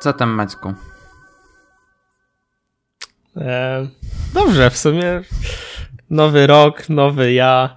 [0.00, 0.74] Co tam, Maćku?
[3.36, 3.86] E,
[4.34, 5.22] dobrze, w sumie
[6.10, 7.76] nowy rok, nowy ja.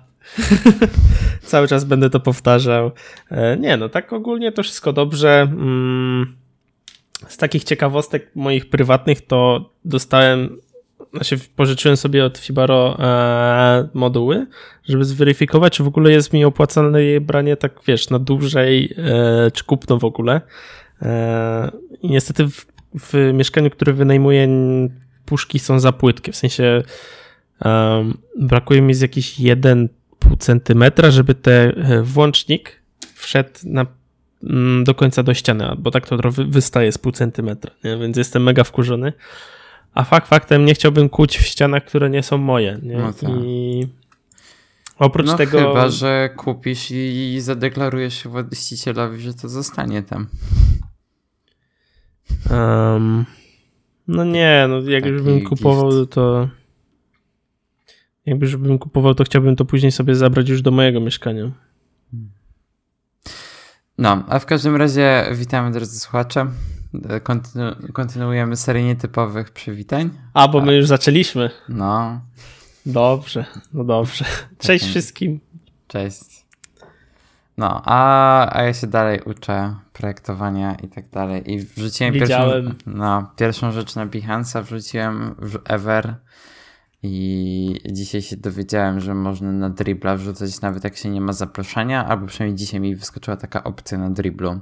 [1.42, 2.92] Cały czas będę to powtarzał.
[3.32, 5.42] E, nie, no tak ogólnie to wszystko dobrze.
[5.42, 6.36] Mm,
[7.28, 10.58] z takich ciekawostek moich prywatnych to dostałem,
[11.14, 14.48] znaczy pożyczyłem sobie od Fibaro e, moduły,
[14.90, 19.52] żeby zweryfikować, czy w ogóle jest mi opłacalne jej branie tak, wiesz, na dłużej, e,
[19.52, 20.42] czy kupno w ogóle.
[21.02, 22.66] E, I niestety w,
[23.00, 24.48] w mieszkaniu, które wynajmuję,
[25.26, 26.84] puszki są za płytkie, w sensie
[27.66, 29.88] um, brakuje mi z jakiś 1,5
[30.40, 31.74] centymetra, żeby ten
[32.04, 32.82] włącznik
[33.16, 33.86] wszedł na,
[34.44, 37.98] mm, do końca do ściany, bo tak to wystaje z pół centymetra, nie?
[37.98, 39.14] więc jestem mega wkurzony.
[39.94, 42.80] A fakt faktem nie chciałbym kuć w ścianach, które nie są moje.
[42.84, 42.98] Nie?
[42.98, 43.30] No tak.
[43.44, 43.88] I
[44.98, 45.58] oprócz no tego.
[45.58, 50.28] Chyba, że kupisz i zadeklarujesz właścicielowi, że to zostanie tam.
[52.52, 53.26] Um,
[54.08, 56.50] no nie, no jak już bym kupował, to.
[58.26, 61.52] Jakby żebym kupował, to chciałbym to później sobie zabrać już do mojego mieszkania.
[63.98, 66.48] No, a w każdym razie witamy drodzy słuchacze.
[67.24, 70.10] Kontynu kontynuujemy serię nietypowych przywitań.
[70.34, 71.50] A, bo my już zaczęliśmy.
[71.70, 72.22] No.
[72.86, 74.26] Dobrze, no dobrze.
[74.60, 75.40] Cześć wszystkim.
[75.88, 76.46] Cześć.
[77.58, 81.52] No, a, a ja się dalej uczę projektowania i tak dalej.
[81.52, 82.66] I wrzuciłem Widziałem.
[82.66, 86.16] pierwszą, no, pierwszą rzecz na Behance'a, wrzuciłem w Ever
[87.04, 92.06] i dzisiaj się dowiedziałem, że można na Dribbla wrzucać nawet jak się nie ma zaproszenia,
[92.06, 94.60] albo przynajmniej dzisiaj mi wyskoczyła taka opcja na Dribblu.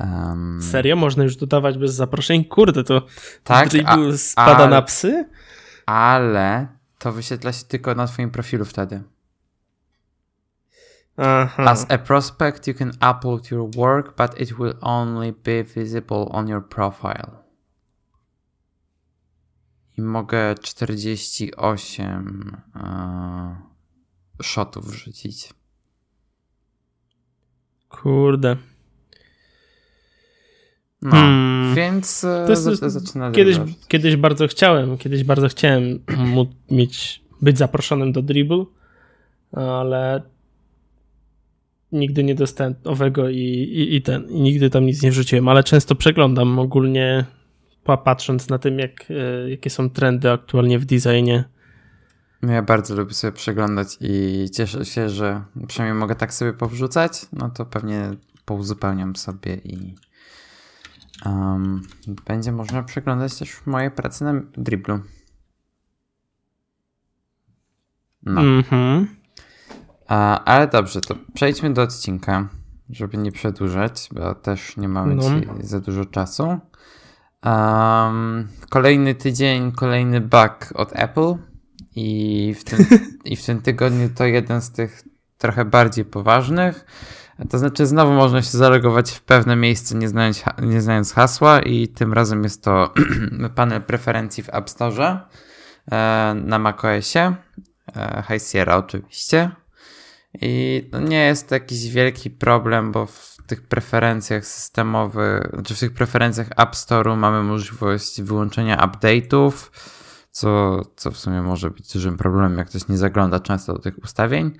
[0.00, 0.96] Um, Serio?
[0.96, 2.44] Można już dodawać bez zaproszeń?
[2.44, 3.06] Kurde, to
[3.44, 5.28] tak, Dribble spada a, na psy?
[5.86, 6.66] Ale
[6.98, 9.02] to wyświetla się tylko na twoim profilu wtedy.
[11.16, 11.64] Aha.
[11.64, 16.48] As a prospect, you can upload your work, but it will only be visible on
[16.48, 17.44] your profile.
[19.98, 22.82] I mogę 48 uh,
[24.42, 25.54] shotów wrzucić.
[27.88, 28.56] Kurde.
[31.02, 31.74] No, hmm.
[31.74, 33.56] więc e, to jest, zaczyna kiedyś,
[33.88, 36.04] kiedyś bardzo chciałem, kiedyś bardzo chciałem
[36.70, 38.64] mieć, być zaproszonym do dribble,
[39.52, 40.33] ale
[41.94, 45.64] nigdy nie dostałem owego i, i, i, ten, i nigdy tam nic nie wrzuciłem, ale
[45.64, 47.24] często przeglądam ogólnie
[47.84, 51.44] patrząc na tym, jak, e, jakie są trendy aktualnie w designie.
[52.42, 57.50] Ja bardzo lubię sobie przeglądać i cieszę się, że przynajmniej mogę tak sobie powrzucać, no
[57.50, 58.10] to pewnie
[58.44, 59.94] pouzupełniam sobie i
[61.26, 61.82] um,
[62.26, 65.00] będzie można przeglądać też moje prace na driblu.
[68.22, 68.40] No.
[68.40, 69.04] -hmm.
[70.08, 72.48] A, ale dobrze, to przejdźmy do odcinka,
[72.90, 75.24] żeby nie przedłużać, bo też nie mamy no.
[75.60, 76.58] za dużo czasu.
[77.44, 81.34] Um, kolejny tydzień, kolejny bug od Apple
[81.96, 82.86] i w, tym,
[83.24, 85.02] i w tym tygodniu to jeden z tych
[85.38, 86.86] trochę bardziej poważnych.
[87.50, 91.88] To znaczy, znowu można się zalogować w pewne miejsce, nie znając, nie znając hasła, i
[91.88, 92.94] tym razem jest to
[93.54, 95.20] panel preferencji w App Store
[95.92, 97.34] e, na macOSie.
[97.96, 99.50] E, High Sierra oczywiście.
[100.40, 105.80] I to nie jest jakiś wielki problem, bo w tych preferencjach systemowych, czy znaczy w
[105.80, 109.52] tych preferencjach App Store'u mamy możliwość wyłączenia update'ów,
[110.30, 113.98] co, co w sumie może być dużym problemem, jak ktoś nie zagląda często do tych
[114.04, 114.56] ustawień.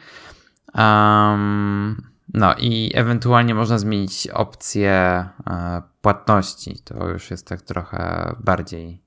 [0.75, 2.03] Um,
[2.35, 6.83] no i ewentualnie można zmienić opcję e, płatności.
[6.85, 9.03] To już jest tak trochę bardziej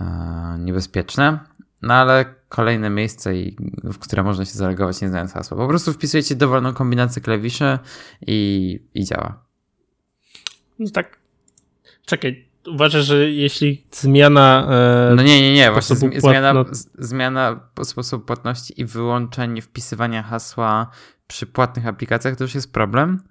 [0.00, 1.38] e, niebezpieczne.
[1.82, 3.32] No ale kolejne miejsce,
[3.84, 5.56] w które można się zalogować nie znając hasła.
[5.56, 7.78] Po prostu wpisujecie dowolną kombinację klawiszy
[8.26, 9.44] i, i działa.
[10.78, 11.18] No tak.
[12.06, 14.68] Czekaj, uważasz, że jeśli zmiana.
[15.10, 15.72] E, no nie, nie, nie.
[15.72, 16.64] Właśnie zmiana,
[16.98, 20.90] zmiana sposobu płatności i wyłączenie wpisywania hasła
[21.26, 23.22] przy płatnych aplikacjach to już jest problem.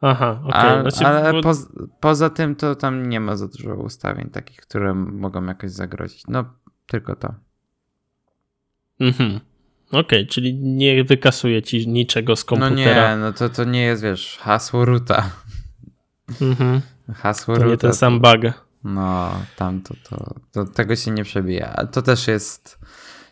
[0.00, 0.60] Aha, okej.
[0.60, 0.82] Okay.
[0.82, 1.52] Znaczy, ale bo...
[2.00, 6.22] poza tym to tam nie ma za dużo ustawień takich, które mogą jakoś zagrozić.
[6.28, 6.44] No,
[6.86, 7.34] tylko to.
[9.00, 9.40] Mhm.
[9.88, 13.16] Okej, okay, czyli nie wykasuje ci niczego z komputera.
[13.16, 15.30] No nie, no to, to nie jest, wiesz, hasło ruta.
[16.40, 16.80] Mhm.
[17.14, 17.70] Hasło to ruta.
[17.70, 18.66] nie ten sam bug.
[18.84, 21.86] No, tam to, to, to tego się nie przebija.
[21.92, 22.78] To też jest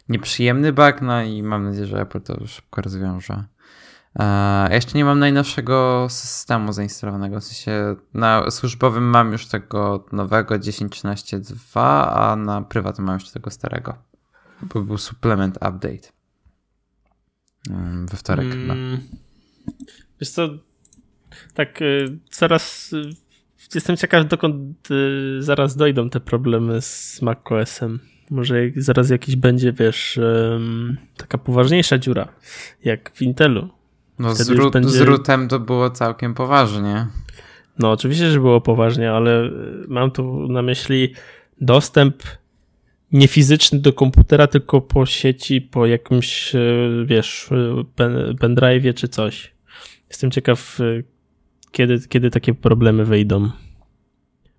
[0.09, 3.45] nieprzyjemny bug, no i mam nadzieję, że Apple to szybko rozwiąże.
[4.19, 10.55] Ja jeszcze nie mam najnowszego systemu zainstalowanego, w sensie na służbowym mam już tego nowego
[10.55, 11.81] 10.13.2,
[12.15, 14.14] a na prywatnym mam jeszcze tego starego
[14.75, 16.13] bo był suplement update.
[18.11, 18.61] We wtorek hmm.
[18.61, 18.75] chyba.
[20.21, 20.49] Wiesz co,
[21.55, 23.11] tak y, coraz y,
[23.75, 28.01] jestem ciekaw, dokąd y, zaraz dojdą te problemy z macOSem.
[28.31, 30.21] Może zaraz jakiś będzie, wiesz,
[31.17, 32.29] taka poważniejsza dziura,
[32.85, 33.69] jak w Intelu.
[34.19, 34.91] No z, root, będzie...
[34.91, 37.07] z rootem to było całkiem poważnie.
[37.79, 39.51] No oczywiście, że było poważnie, ale
[39.89, 41.15] mam tu na myśli
[41.61, 42.23] dostęp
[43.15, 46.61] nie fizyczny do komputera, tylko po sieci, po jakimś, e,
[47.07, 47.49] wiesz,
[47.95, 49.55] pen, pendrive'ie czy coś.
[50.09, 51.03] Jestem ciekaw, e,
[51.73, 53.51] kiedy, kiedy takie problemy wyjdą.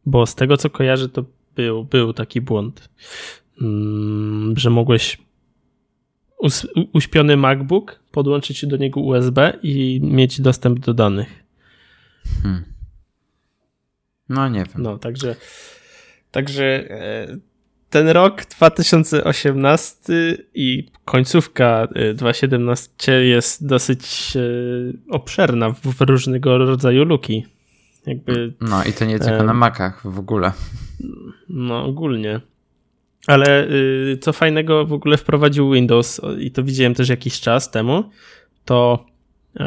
[0.06, 1.26] Bo z tego, co kojarzę, to
[1.56, 2.90] był, był taki błąd,
[3.62, 5.18] mm, że mogłeś
[6.94, 11.44] uśpiony MacBook, podłączyć do niego USB i mieć dostęp do danych.
[12.44, 12.64] Hmm.
[14.30, 14.84] No nie wiem.
[14.84, 15.36] No, także
[16.32, 17.38] także e,
[17.96, 20.14] ten rok 2018
[20.54, 27.46] i końcówka 2017 y, jest dosyć y, obszerna w różnego rodzaju luki.
[28.06, 30.52] Jakby, no i to nie tylko na Macach w ogóle.
[31.50, 32.42] No ogólnie.
[33.28, 38.04] Ale y, co fajnego w ogóle wprowadził Windows i to widziałem też jakiś czas temu,
[38.66, 39.06] to
[39.60, 39.64] e,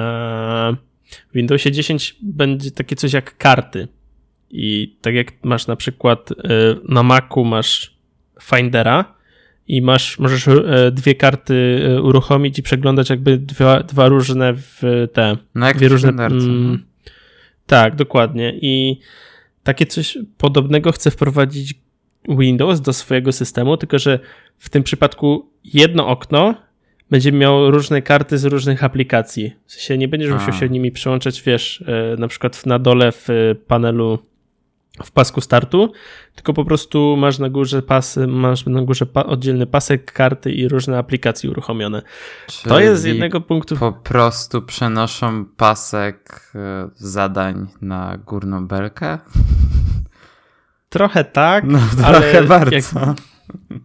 [1.31, 3.89] w Windowsie 10 będzie takie coś jak karty.
[4.51, 6.31] I tak jak masz na przykład
[6.89, 7.98] na Macu masz
[8.43, 9.15] Findera
[9.69, 14.83] i masz, możesz e, dwie karty e, uruchomić i przeglądać jakby dwa, dwa różne w
[15.13, 15.37] te.
[15.55, 16.09] No jak dwie różne.
[16.09, 16.79] Mm, no.
[17.67, 18.55] tak, dokładnie.
[18.63, 19.01] I
[19.63, 21.75] takie coś podobnego chce wprowadzić
[22.29, 24.19] Windows do swojego systemu, tylko że
[24.59, 26.55] w tym przypadku jedno okno
[27.11, 29.53] będzie miało różne karty z różnych aplikacji.
[29.67, 33.29] W sensie nie będziesz musiał się nimi przełączać, wiesz, e, na przykład na dole w
[33.67, 34.19] panelu
[35.05, 35.93] w pasku startu,
[36.35, 40.69] tylko po prostu masz na górze pasy, masz na górze pa oddzielny pasek, karty i
[40.69, 42.03] różne aplikacje uruchomione.
[42.47, 43.77] Czyli to jest z jednego punktu.
[43.77, 49.19] Po prostu przenoszą pasek e, zadań na górną belkę?
[50.89, 52.75] Trochę tak, no, ale trochę bardzo.
[52.75, 52.85] Jak,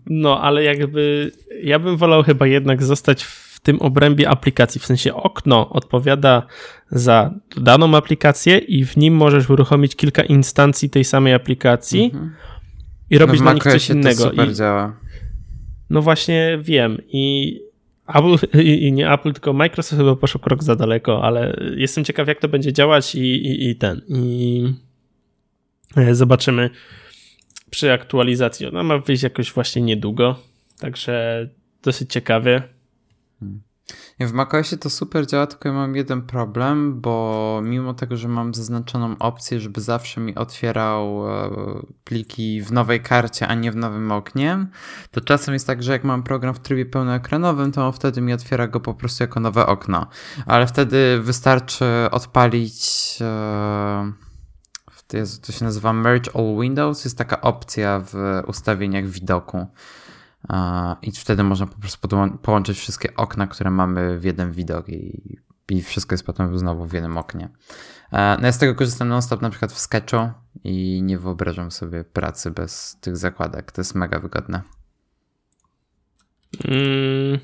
[0.06, 1.31] no, ale jakby
[1.63, 4.81] ja bym wolał chyba jednak zostać w tym obrębie aplikacji.
[4.81, 6.48] W sensie okno odpowiada
[6.92, 12.36] za daną aplikację i w nim możesz uruchomić kilka instancji tej samej aplikacji mhm.
[13.10, 14.24] i robić no na nich coś innego.
[14.24, 14.95] To super I, działa.
[15.89, 17.60] No właśnie wiem i
[18.07, 22.39] Apple, i, nie Apple, tylko Microsoft chyba poszło krok za daleko, ale jestem ciekaw jak
[22.39, 24.01] to będzie działać i, i, i ten.
[24.07, 24.63] I
[25.98, 26.69] e, zobaczymy
[27.69, 28.68] przy aktualizacji.
[28.68, 30.39] Ona ma wyjść jakoś właśnie niedługo,
[30.80, 31.48] także
[31.83, 32.73] dosyć ciekawie.
[34.19, 38.54] W macOSie to super działa, tylko ja mam jeden problem, bo mimo tego, że mam
[38.54, 41.50] zaznaczoną opcję, żeby zawsze mi otwierał e,
[42.04, 44.68] pliki w nowej karcie, a nie w nowym oknie,
[45.12, 48.68] to czasem jest tak, że jak mam program w trybie pełnoekranowym, to wtedy mi otwiera
[48.68, 50.07] go po prostu jako nowe okno.
[50.45, 53.18] Ale wtedy wystarczy odpalić.
[53.21, 54.13] E,
[55.45, 57.06] to się nazywa Merge All Windows.
[57.06, 59.68] Jest taka opcja w ustawieniach widoku.
[61.01, 62.07] I wtedy można po prostu
[62.42, 65.38] połączyć wszystkie okna, które mamy w jeden widok i,
[65.69, 67.50] i wszystko jest potem znowu w jednym oknie.
[68.12, 70.18] No ja z tego korzystam non-stop na przykład w Sketchu
[70.63, 73.72] i nie wyobrażam sobie pracy bez tych zakładek.
[73.72, 74.62] To jest mega wygodne.
[76.66, 77.39] Mm.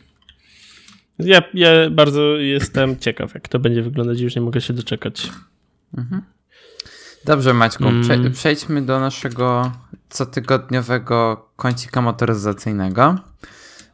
[1.19, 4.19] Ja, ja bardzo jestem ciekaw, jak to będzie wyglądać.
[4.19, 5.31] Już nie mogę się doczekać.
[5.97, 6.21] Mhm.
[7.25, 8.31] Dobrze, Maćku, mm.
[8.31, 9.71] przejdźmy do naszego
[10.09, 13.15] cotygodniowego kącika motoryzacyjnego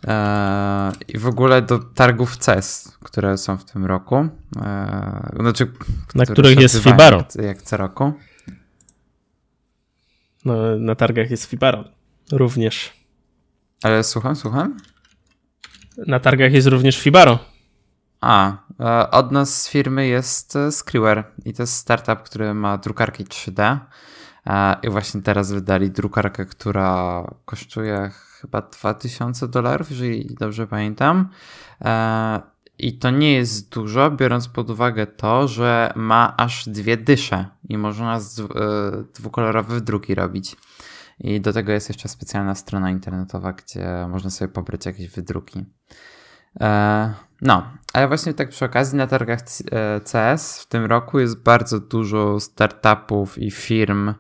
[0.08, 4.16] e, i w ogóle do targów CES, które są w tym roku.
[4.62, 5.72] E, znaczy,
[6.16, 7.18] na których jest Fibaro.
[7.18, 8.14] Jak, jak co roku.
[10.46, 11.84] No, na targach jest Fibaro
[12.32, 12.94] również.
[13.84, 14.78] Ale słucham, słucham?
[16.08, 17.40] Na targach jest również Fibaro.
[18.22, 22.78] A, e, od nas z firmy jest e, Skriwer i to jest startup, który ma
[22.78, 23.80] drukarki 3D e,
[24.84, 28.12] i właśnie teraz wydali drukarkę, która kosztuje
[28.42, 31.30] chyba 2000 dolarów, jeżeli dobrze pamiętam.
[32.80, 37.78] I to nie jest dużo, biorąc pod uwagę to, że ma aż dwie dysze i
[37.78, 38.20] można
[39.16, 40.56] dwukolorowe druki robić.
[41.20, 45.66] I do tego jest jeszcze specjalna strona internetowa, gdzie można sobie pobrać jakieś wydruki.
[47.46, 49.40] No, ale właśnie tak przy okazji na targach
[50.12, 54.14] CS w tym roku jest bardzo dużo startupów i firm,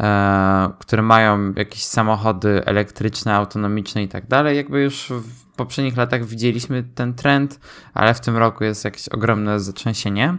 [0.00, 4.56] e, które mają jakieś samochody elektryczne, autonomiczne i tak dalej.
[4.56, 7.60] Jakby już w poprzednich latach widzieliśmy ten trend,
[7.94, 10.38] ale w tym roku jest jakieś ogromne zatrzęsienie.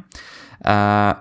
[0.65, 1.15] E,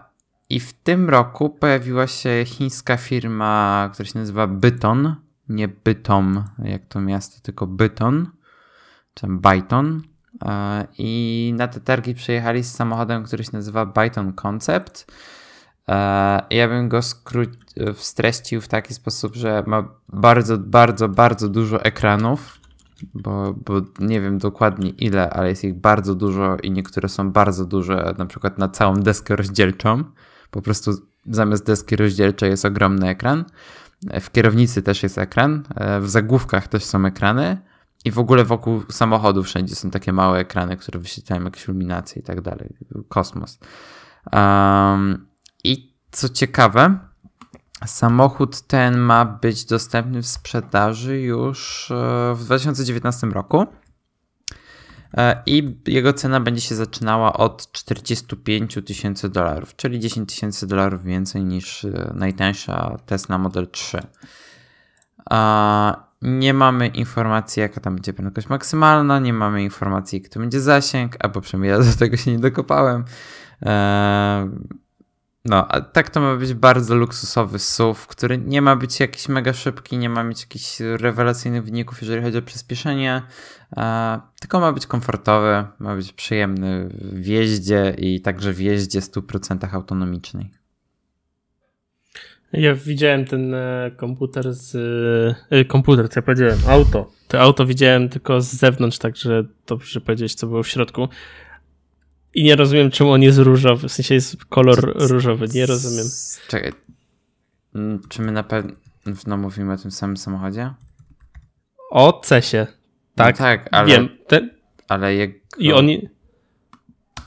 [0.51, 5.17] I w tym roku pojawiła się chińska firma, która się nazywa Byton.
[5.49, 8.31] Nie Bytom, jak to miasto, tylko Byton,
[9.15, 10.12] czy Byton
[10.99, 15.13] i na te targi przyjechali z samochodem, który się nazywa Byton Concept.
[16.51, 17.63] Ja bym go skrócił,
[17.95, 22.59] streścił w taki sposób, że ma bardzo, bardzo, bardzo dużo ekranów,
[23.15, 27.65] bo, bo nie wiem dokładnie ile, ale jest ich bardzo dużo i niektóre są bardzo
[27.65, 30.05] duże, na przykład na całą deskę rozdzielczą.
[30.51, 30.93] Po prostu
[31.27, 33.45] zamiast deski rozdzielczej jest ogromny ekran.
[34.21, 35.63] W kierownicy też jest ekran,
[36.01, 37.59] w zagłówkach też są ekrany
[38.05, 42.25] i w ogóle wokół samochodu wszędzie są takie małe ekrany, które wyświetlają jakieś iluminacje i
[42.25, 42.77] tak dalej.
[43.09, 43.59] Kosmos.
[44.33, 45.27] Um,
[45.65, 46.99] I co ciekawe,
[47.87, 53.67] samochód ten ma być dostępny w sprzedaży już e, w 2019 roku.
[55.17, 61.05] E, I jego cena będzie się zaczynała od 45 tysięcy dolarów, czyli 10 tysięcy dolarów
[61.05, 64.01] więcej niż e, najtańsza Tesla Model 3.
[66.23, 71.17] Nie mamy informacji, jaka tam będzie prędkość maksymalna, nie mamy informacji, jaki to będzie zasięg,
[71.21, 73.05] albo przynajmniej ja do tego się nie dokopałem.
[73.63, 74.51] Eee,
[75.45, 79.53] no, a tak to ma być bardzo luksusowy SUV, który nie ma być jakiś mega
[79.53, 83.23] szybki, nie ma mieć jakichś rewelacyjnych wyników, jeżeli chodzi o przyspieszenie,
[83.77, 89.75] eee, tylko ma być komfortowy, ma być przyjemny w jeździe i także w jeździe 100%
[89.75, 90.62] autonomicznej.
[92.53, 94.75] Ja widziałem ten e, komputer z.
[95.51, 97.11] E, komputer, co ja powiedziałem, auto.
[97.29, 101.09] To auto widziałem tylko z zewnątrz, także dobrze powiedzieć, co było w środku.
[102.35, 103.89] I nie rozumiem, czemu on jest różowy.
[103.89, 105.47] W sensie jest kolor różowy.
[105.55, 106.07] Nie rozumiem.
[106.49, 106.73] Czekaj.
[107.75, 110.71] Mm, czy my na pewno mówimy o tym samym samochodzie?
[111.91, 112.67] O Cesie.
[113.15, 113.89] Tak, no tak, ale.
[113.89, 114.09] Wiem.
[114.27, 114.51] Ten...
[114.89, 115.31] Ale jak.
[115.59, 115.87] I on.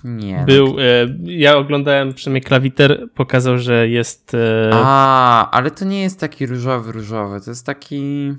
[0.05, 0.37] Nie.
[0.39, 0.83] No Był, e,
[1.23, 4.33] ja oglądałem przynajmniej klawiter, pokazał, że jest.
[4.33, 4.69] E...
[4.73, 7.41] A, ale to nie jest taki różowy, różowy.
[7.41, 8.33] To jest taki.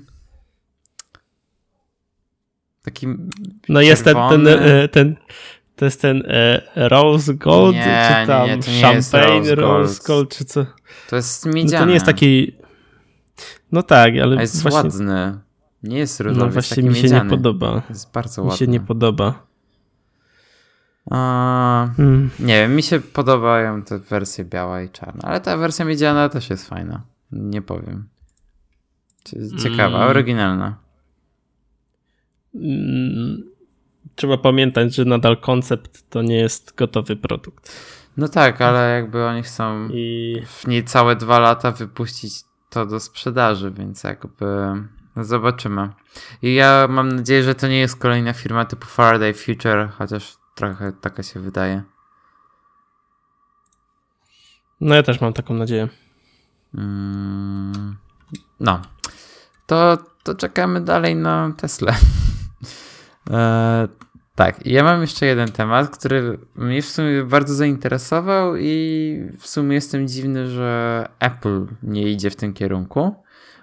[2.83, 3.07] Taki.
[3.69, 5.15] No jest ten, ten, e, ten,
[5.75, 10.37] to jest ten e, Rose Gold, nie, czy tam nie, nie, Champagne Rose, Rose Gold.
[10.37, 10.65] czy co?
[11.09, 11.71] To jest miedziany.
[11.71, 12.55] No to nie jest taki.
[13.71, 14.37] No tak, ale.
[14.37, 14.77] A jest właśnie...
[14.77, 15.39] ładny.
[15.83, 16.45] Nie jest różowy.
[16.45, 17.23] No właśnie mi się miedziany.
[17.23, 17.81] nie podoba.
[17.89, 18.53] Jest bardzo ładny.
[18.53, 19.46] Mi się nie podoba.
[21.11, 22.29] A, hmm.
[22.39, 26.49] Nie wiem, mi się podobają te wersje biała i czarna, ale ta wersja miedziana też
[26.49, 27.01] jest fajna.
[27.31, 28.07] Nie powiem.
[29.63, 30.09] Ciekawa, hmm.
[30.09, 30.77] oryginalna.
[32.53, 33.43] Hmm.
[34.15, 37.71] Trzeba pamiętać, że nadal koncept to nie jest gotowy produkt.
[38.17, 40.35] No tak, ale jakby oni chcą I...
[40.45, 42.33] w niecałe dwa lata wypuścić
[42.69, 44.45] to do sprzedaży, więc jakby
[45.17, 45.89] zobaczymy.
[46.41, 50.91] I ja mam nadzieję, że to nie jest kolejna firma typu Faraday Future, chociaż Trochę
[50.91, 51.83] taka się wydaje.
[54.81, 55.87] No ja też mam taką nadzieję.
[56.75, 57.97] Mm,
[58.59, 58.81] no.
[59.65, 61.95] To, to czekamy dalej na Tesla.
[63.31, 63.87] e,
[64.35, 69.75] tak, ja mam jeszcze jeden temat, który mnie w sumie bardzo zainteresował i w sumie
[69.75, 73.15] jestem dziwny, że Apple nie idzie w tym kierunku.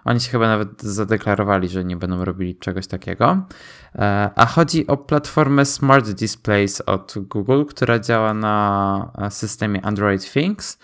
[0.04, 3.46] Oni się chyba nawet zadeklarowali, że nie będą robili czegoś takiego.
[3.94, 10.78] E, a chodzi o platformę Smart Displays od Google, która działa na systemie Android Things.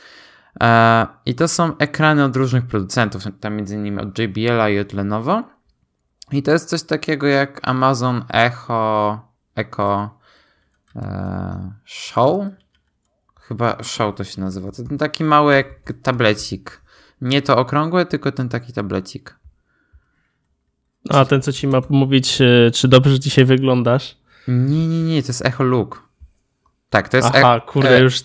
[0.62, 4.92] E, I to są ekrany od różnych producentów, tam między innymi od JBL i od
[4.92, 5.42] Lenovo.
[6.32, 9.20] I to jest coś takiego jak Amazon Echo,
[9.56, 10.18] Echo
[10.96, 12.44] e, Show.
[13.40, 14.72] Chyba Show to się nazywa.
[14.72, 15.64] To taki mały
[16.02, 16.79] tablecik
[17.20, 19.36] nie to okrągłe, tylko ten taki tablecik.
[21.08, 24.16] A ten, co ci ma mówić, e, czy dobrze dzisiaj wyglądasz?
[24.48, 26.08] Nie, nie, nie, to jest Echo Look.
[26.90, 27.30] Tak, to jest.
[27.34, 28.20] Aha, e kurde, e już.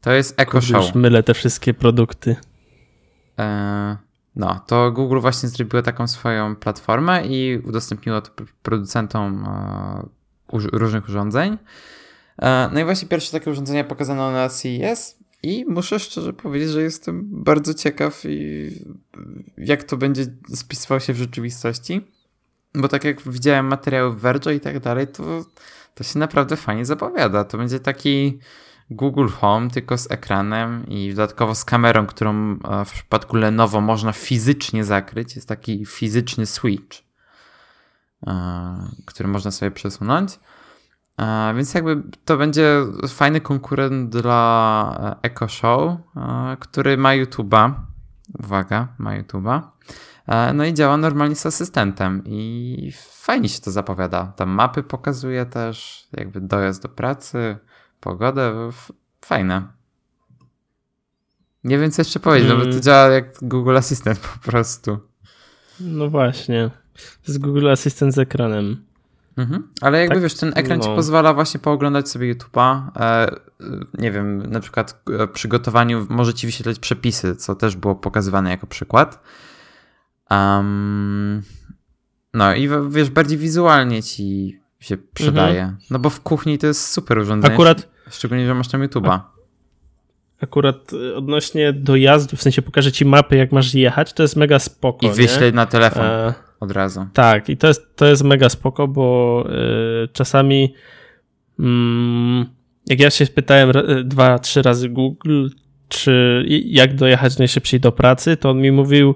[0.00, 0.84] To jest Echo Show.
[0.84, 2.36] Już mylę te wszystkie produkty.
[3.38, 3.96] E
[4.36, 8.30] no, to Google właśnie zrobiło taką swoją platformę i udostępniło to
[8.62, 10.08] producentom e
[10.52, 11.58] różnych urządzeń.
[12.42, 16.82] E no i właśnie pierwsze takie urządzenia pokazano na CES i muszę szczerze powiedzieć, że
[16.82, 18.22] jestem bardzo ciekaw,
[19.58, 22.00] jak to będzie spisywał się w rzeczywistości.
[22.74, 25.44] Bo tak jak widziałem materiały w Verge i tak dalej, to,
[25.94, 27.44] to się naprawdę fajnie zapowiada.
[27.44, 28.38] To będzie taki
[28.90, 34.12] Google Home, tylko z ekranem i dodatkowo z kamerą, którą e, w przypadku Lenovo można
[34.12, 35.36] fizycznie zakryć.
[35.36, 36.98] Jest taki fizyczny switch,
[38.26, 40.38] e, który można sobie przesunąć.
[41.18, 47.72] E, więc jakby to będzie fajny konkurent dla e, Echo Show, e, który ma YouTube'a.
[48.38, 49.62] Uwaga, ma YouTube'a.
[50.54, 54.32] No i działa normalnie z asystentem i fajnie się to zapowiada.
[54.36, 57.56] Tam mapy pokazuje też, jakby dojazd do pracy,
[58.00, 58.70] pogodę.
[59.24, 59.68] Fajne.
[61.64, 62.58] Nie wiem co jeszcze powiedzieć, mm.
[62.58, 62.82] no bo to mm.
[62.82, 64.98] działa jak Google Assistant po prostu.
[65.80, 66.70] No właśnie.
[66.94, 68.87] To jest Google Assistant z ekranem.
[69.38, 69.68] Mhm.
[69.80, 70.22] Ale jakby tak?
[70.22, 70.84] wiesz, ten ekran no.
[70.84, 72.82] ci pozwala właśnie pooglądać sobie YouTube'a.
[72.96, 73.30] E,
[73.98, 75.02] nie wiem, na przykład
[75.32, 79.22] przy gotowaniu może ci wyświetlać przepisy, co też było pokazywane jako przykład.
[80.30, 81.42] Um,
[82.34, 85.60] no i wiesz, bardziej wizualnie ci się przydaje.
[85.62, 85.78] Mhm.
[85.90, 87.54] No bo w kuchni to jest super urządzenie.
[87.54, 87.88] Akurat.
[88.10, 89.20] Szczególnie, że masz tam YouTube'a.
[90.42, 94.58] Akurat y, odnośnie dojazdu, w sensie pokażę ci mapy, jak masz jechać, to jest mega
[94.58, 95.06] spoko.
[95.06, 96.47] I wyślę na telefon e...
[96.60, 97.06] od razu.
[97.12, 99.44] Tak, i to jest, to jest mega spoko, bo
[100.04, 100.74] y, czasami
[101.58, 102.46] mm,
[102.86, 105.48] jak ja się pytałem y, dwa, trzy razy Google,
[105.88, 109.14] czy jak dojechać najszybciej do pracy, to on mi mówił,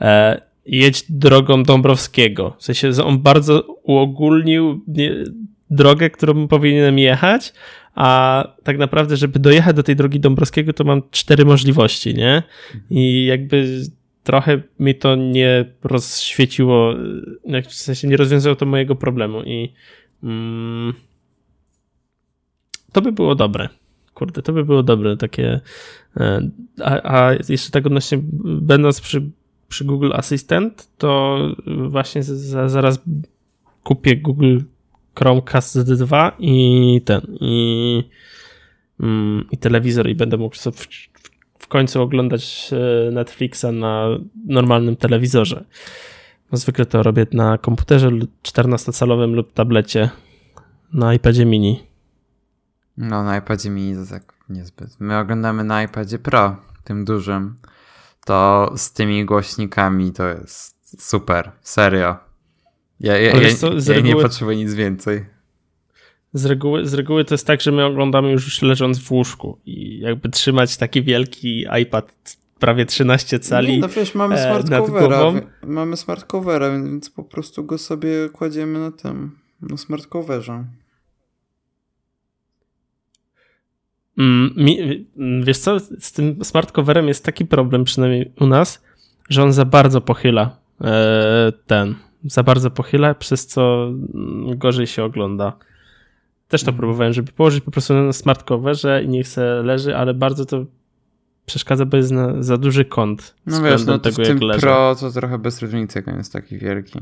[0.00, 2.56] e, jedź drogą Dąbrowskiego.
[2.58, 5.14] W sensie, on bardzo uogólnił nie,
[5.70, 7.52] drogę, którą powinienem jechać,
[7.94, 12.42] a tak naprawdę, żeby dojechać do tej drogi Dąbrowskiego, to mam cztery możliwości, nie?
[12.90, 13.82] I jakby
[14.26, 16.94] trochę mi to nie rozświeciło,
[17.68, 19.72] w sensie nie rozwiązało to mojego problemu i
[20.22, 20.92] mm,
[22.92, 23.68] to by było dobre.
[24.14, 25.60] Kurde, to by było dobre, takie
[26.16, 26.50] e,
[26.84, 29.30] a, a jeszcze tak odnośnie, będąc przy
[29.68, 31.38] przy Google Assistant, to
[31.88, 33.00] właśnie za, zaraz
[33.82, 34.58] kupię Google
[35.18, 38.04] Chromecast Z2 i ten, i,
[39.00, 40.76] mm, i telewizor i będę mógł sobie
[41.58, 44.08] w, końcu oglądać e, Netflixa na
[44.46, 45.64] normalnym telewizorze.
[46.52, 48.10] No, zwykle to robię na komputerze
[48.42, 50.10] 14-calowym lub tablecie
[50.92, 51.86] na iPadzie mini.
[52.96, 54.96] No, na iPadzie mini to tak niezbyt.
[55.00, 57.56] My oglądamy na iPadzie Pro, tym dużym
[58.26, 62.16] to z tymi głośnikami to jest super, serio.
[63.00, 65.26] Ja, ja, ja, ja reguły, nie potrzebuję nic więcej.
[66.32, 69.98] Z reguły, z reguły to jest tak, że my oglądamy już leżąc w łóżku i
[69.98, 73.72] jakby trzymać taki wielki iPad prawie 13 cali.
[73.72, 75.32] Nie, no przecież mamy e, smart covera,
[75.66, 80.64] mamy smart covera, więc po prostu go sobie kładziemy na tym, na smart coverze.
[84.18, 84.54] Mm,
[85.16, 88.84] mm, wiesz co, z tym smart coverem jest taki problem, przynajmniej u nas,
[89.28, 95.04] że on za bardzo pochyla e, ten, za bardzo pochyla, przez co mm, gorzej się
[95.04, 95.52] ogląda.
[96.48, 96.78] Też to mhm.
[96.78, 100.64] próbowałem, żeby położyć po prostu na smart coverze i niech se leży, ale bardzo to
[101.46, 103.34] przeszkadza, bo jest na za duży kąt.
[103.46, 104.60] No wiesz, no tego, w tym leży.
[104.60, 106.98] Pro to trochę bez różnicy, jak on jest taki wielki.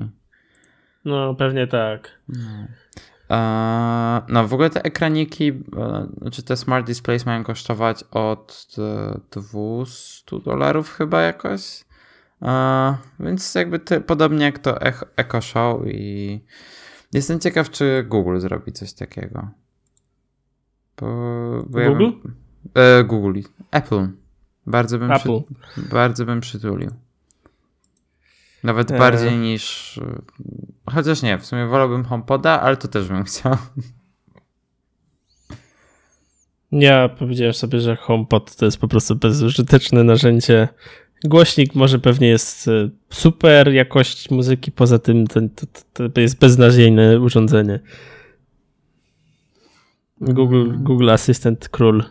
[1.05, 2.11] No, pewnie tak.
[2.29, 2.67] No.
[4.29, 8.77] No, w ogóle te ekraniki, e, znaczy te smart displays mają kosztować od
[9.31, 11.85] 200 dolarów chyba jakoś.
[13.21, 14.81] Więc jakby te, podobnie jak to
[15.17, 16.41] Echo Show i
[17.15, 19.49] jestem ciekaw, czy Google zrobi coś takiego.
[21.01, 21.07] Bo,
[21.67, 21.81] bo Google?
[21.81, 22.35] Ja bym,
[22.75, 23.41] e, Google.
[23.71, 24.09] Apple.
[24.67, 25.41] Bardzo bym, Apple.
[25.73, 26.91] Przy, bardzo bym przytulił.
[28.65, 28.99] Nawet e...
[28.99, 30.01] bardziej niż.
[30.91, 33.57] Chociaż nie, w sumie wolałbym HomePoda, ale to też bym chciał.
[36.73, 40.69] Ja powiedziałem sobie, że HomePod to jest po prostu bezużyteczne narzędzie.
[41.25, 45.41] Głośnik może pewnie jest e, super, jakość muzyki, poza tym to,
[45.93, 47.81] to, to jest beznadziejne urządzenie.
[50.21, 52.05] Google, Google Assistant król.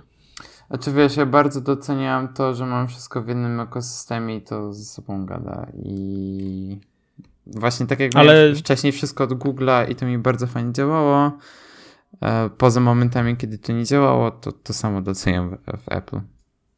[0.69, 4.73] A czy wiesz, ja bardzo doceniam to, że mam wszystko w jednym ekosystemie i to
[4.73, 5.67] ze sobą gada.
[5.83, 6.79] I
[7.47, 8.55] właśnie tak jak Ale...
[8.55, 11.31] wcześniej wszystko od Google'a i to mi bardzo fajnie działało.
[12.21, 16.19] E, poza momentami, kiedy to nie działało, to to samo doceniam w, w Apple.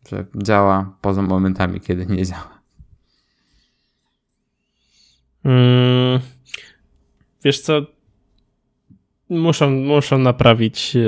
[0.09, 2.61] Że działa poza momentami, kiedy nie działa.
[5.43, 6.19] Hmm.
[7.43, 7.81] Wiesz co?
[9.29, 10.99] Muszą, muszą naprawić e,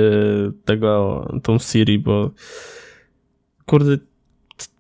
[0.66, 2.32] tego, tą Siri, bo
[3.66, 3.98] kurde,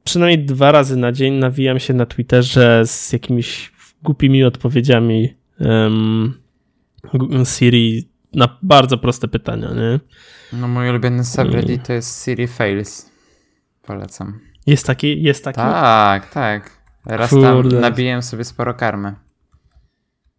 [0.03, 3.71] przynajmniej dwa razy na dzień nawijam się na Twitterze z jakimiś
[4.03, 6.34] głupimi odpowiedziami um,
[7.45, 9.99] Siri na bardzo proste pytania, nie?
[10.53, 13.16] No mój ulubiony subreddit to jest Siri Fails.
[13.88, 14.39] Polecam.
[14.65, 15.23] Jest taki?
[15.23, 15.56] Jest taki?
[15.56, 16.71] Tak, tak.
[17.06, 17.71] Raz Kurde.
[17.71, 19.15] tam nabiję sobie sporo karmy.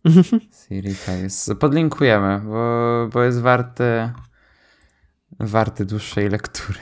[0.69, 1.51] Siri Fails.
[1.61, 4.11] Podlinkujemy, bo, bo jest warty
[5.41, 6.79] warty dłuższej lektury.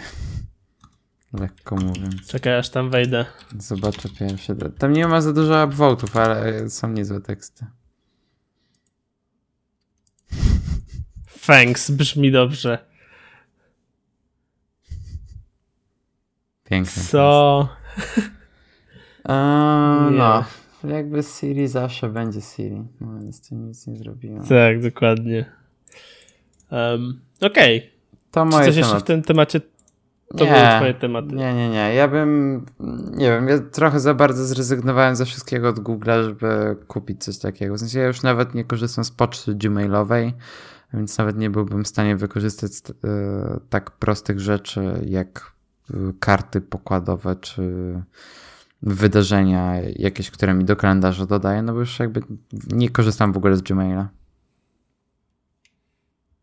[1.41, 2.27] Lekko mówiąc.
[2.27, 3.27] Czekaj, aż tam wejdę.
[3.59, 4.57] Zobaczę pierwszy.
[4.79, 7.67] Tam nie ma za dużo upvotów, ale są niezłe teksty.
[11.47, 12.96] Thanks, brzmi dobrze.
[17.11, 17.69] Co?
[20.11, 20.45] no,
[20.85, 24.45] jakby Siri zawsze będzie Siri, no więc tu nic nie zrobiłem.
[24.45, 25.45] Tak, dokładnie.
[26.71, 27.79] Um, Okej.
[27.79, 27.91] Okay.
[28.31, 28.77] To moje Czy coś temat.
[28.77, 29.61] jeszcze w tym temacie
[30.37, 31.35] to nie, były twoje tematy.
[31.35, 31.95] Nie, nie, nie.
[31.95, 32.67] Ja bym,
[33.11, 37.75] nie wiem, ja trochę za bardzo zrezygnowałem ze wszystkiego od Google'a, żeby kupić coś takiego.
[37.75, 40.35] W sensie ja już nawet nie korzystam z poczty gmailowej.
[40.95, 42.73] więc nawet nie byłbym w stanie wykorzystać
[43.71, 45.56] tak prostych rzeczy jak
[46.21, 47.63] karty pokładowe czy
[48.83, 52.21] wydarzenia jakieś, które mi do kalendarza dodaję, no bo już jakby
[52.67, 54.09] nie korzystam w ogóle z Gmaila.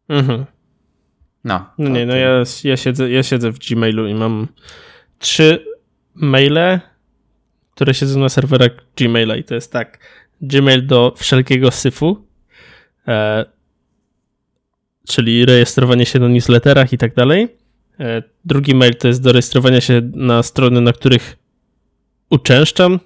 [0.09, 0.45] Mhm.
[1.43, 1.65] No.
[1.77, 4.47] No nie, no ja, ja, siedzę, ja siedzę w Gmailu i mam
[5.19, 5.65] trzy
[6.15, 6.79] maile,
[7.71, 9.99] które siedzą na serwerach Gmaila i to jest tak,
[10.41, 12.27] Gmail do wszelkiego syfu,
[13.07, 13.45] e,
[15.07, 17.62] czyli rejestrowanie się na newsletterach i tak dalej.
[18.03, 21.37] E, drugi mail to jest do rejestrowania się na strony, na których
[22.29, 22.99] uczęszczam,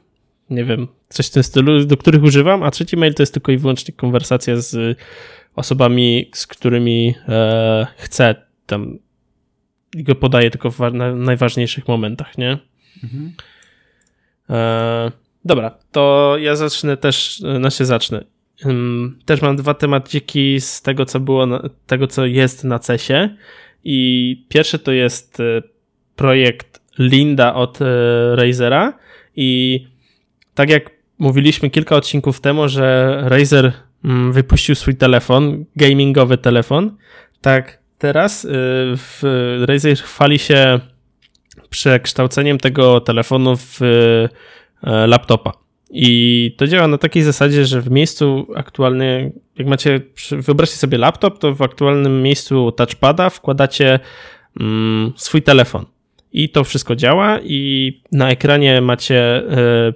[0.50, 3.52] nie wiem, coś w tym stylu, do których używam, a trzeci mail to jest tylko
[3.52, 4.98] i wyłącznie konwersacja z
[5.56, 9.00] osobami, z którymi e, chcę tam
[9.96, 10.80] go podaję tylko w
[11.16, 12.58] najważniejszych momentach, nie?
[13.04, 13.34] Mhm.
[14.50, 15.12] E,
[15.46, 18.24] dobra, to ja zacznę też, znaczy zacznę.
[19.26, 21.48] Też mam dwa temaciki z tego, co było,
[21.88, 23.30] tego, co jest na CESie.
[23.90, 25.44] I pierwszy to jest e,
[26.16, 27.86] projekt Linda od e,
[28.36, 28.94] Razera.
[29.36, 29.82] I
[30.54, 33.74] tak jak mówiliśmy kilka odcinków temu, że Razer
[34.06, 36.98] mm, wypuścił swój telefon, gamingowy telefon,
[37.42, 38.50] tak teraz e,
[38.96, 39.24] w
[39.68, 40.80] Razer chwali się
[41.70, 43.80] przekształceniem tego telefonu w
[44.84, 45.67] laptopa.
[45.90, 50.00] I to działa na takiej zasadzie, że w miejscu aktualnie, jak macie,
[50.32, 54.00] wyobraźcie sobie laptop, to w aktualnym miejscu touchpada wkładacie
[54.60, 55.86] mm, swój telefon.
[56.34, 59.44] I to wszystko działa, i na ekranie macie
[59.90, 59.94] y,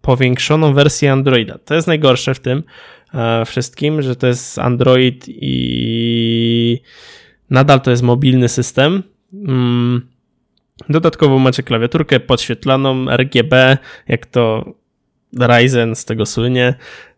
[0.00, 1.58] powiększoną wersję Androida.
[1.58, 2.58] To jest najgorsze w tym
[3.14, 6.80] y, wszystkim, że to jest Android i
[7.50, 9.02] nadal to jest mobilny system.
[9.32, 10.08] Mm,
[10.88, 14.74] dodatkowo macie klawiaturkę podświetlaną RGB, jak to
[15.40, 16.74] Ryzen z tego słynie.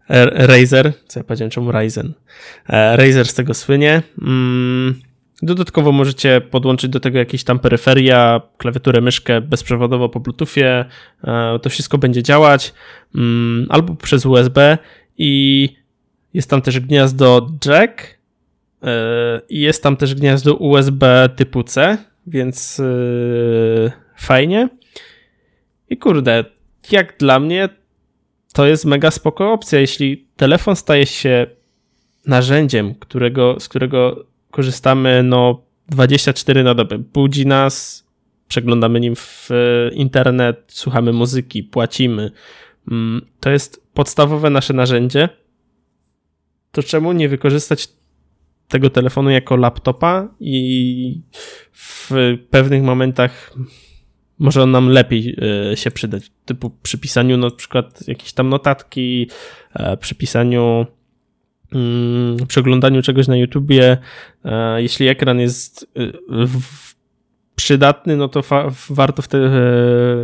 [0.09, 2.12] Razer, co ja powiedziałem, czemu Ryzen?
[2.68, 4.03] E, Razer z tego słynie.
[4.22, 5.00] Mm,
[5.42, 10.85] dodatkowo możecie podłączyć do tego jakieś tam peryferia, klawiaturę, myszkę bezprzewodowo po Bluetoothie.
[11.24, 12.74] E, to wszystko będzie działać
[13.14, 14.79] mm, albo przez USB
[15.18, 15.68] i
[16.35, 18.18] jest tam też gniazdo jack
[18.83, 22.83] e, i jest tam też gniazdo USB typu C, więc
[24.16, 24.68] fajnie.
[25.90, 26.44] I kurde,
[26.90, 27.68] jak dla mnie
[28.55, 29.81] to jest mega spoko opcja.
[29.81, 31.47] Jeśli telefon staje się
[32.27, 38.07] narzędziem, którego, z którego korzystamy no 24 na dobę, budzi nas,
[38.49, 39.51] przeglądamy nim w
[39.93, 42.31] internet, słuchamy muzyki, płacimy.
[42.90, 45.29] Mm, to jest podstawowe nasze narzędzie.
[46.73, 47.88] To czemu nie wykorzystać
[48.69, 51.21] tego telefonu jako laptopa i
[51.73, 52.11] w
[52.51, 53.55] pewnych momentach
[54.38, 55.37] może on nam lepiej
[55.73, 59.31] e, się przydać, typu przy pisaniu na przykład jakieś tam notatki,
[59.75, 60.87] e, przy pisaniu
[61.75, 63.97] mm, przy oglądaniu czegoś na YouTubie,
[64.44, 65.87] e, jeśli ekran jest
[67.57, 68.42] przydatny, no to
[68.90, 69.51] warto wtedy,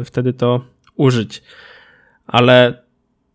[0.04, 0.64] wtedy to
[0.96, 1.42] użyć.
[2.26, 2.82] Ale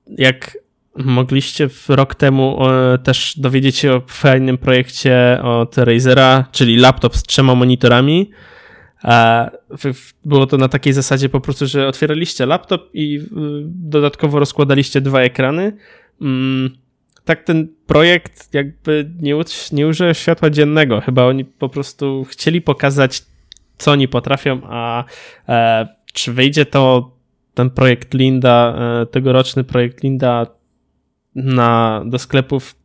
[0.07, 0.57] jak
[0.95, 2.59] mogliście rok temu
[3.03, 8.31] też dowiedzieć się o fajnym projekcie od Razera, czyli laptop z trzema monitorami,
[10.25, 13.21] było to na takiej zasadzie po prostu, że otwieraliście laptop i y,
[13.65, 15.77] dodatkowo rozkładaliście dwa ekrany.
[16.21, 16.69] Mm,
[17.25, 19.35] tak ten projekt jakby nie,
[19.71, 21.01] nie użył światła dziennego.
[21.01, 23.23] Chyba oni po prostu chcieli pokazać,
[23.77, 25.03] co oni potrafią, a
[25.49, 27.11] e, czy wyjdzie to
[27.53, 30.45] ten projekt Linda, e, tegoroczny projekt Linda
[31.35, 32.75] na, do sklepów,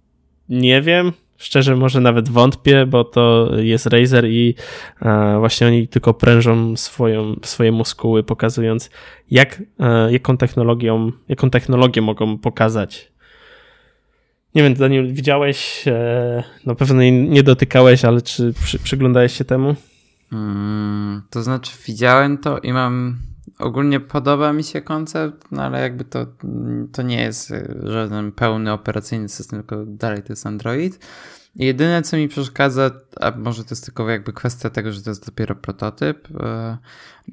[0.49, 1.13] nie wiem.
[1.41, 4.55] Szczerze może nawet wątpię, bo to jest Razer i
[5.03, 8.91] e, właśnie oni tylko prężą swoją, swoje muskuły, pokazując
[9.31, 13.13] jak, e, jaką technologią, jaką technologię mogą pokazać.
[14.55, 19.75] Nie wiem, Daniel, widziałeś, e, no pewnie nie dotykałeś, ale czy przy, przyglądałeś się temu?
[20.31, 23.19] Hmm, to znaczy widziałem to i mam
[23.61, 26.27] ogólnie podoba mi się koncept, no ale jakby to,
[26.93, 31.07] to nie jest żaden pełny operacyjny system, tylko dalej to jest Android.
[31.57, 35.27] Jedyne, co mi przeszkadza, a może to jest tylko jakby kwestia tego, że to jest
[35.27, 36.79] dopiero prototyp, e,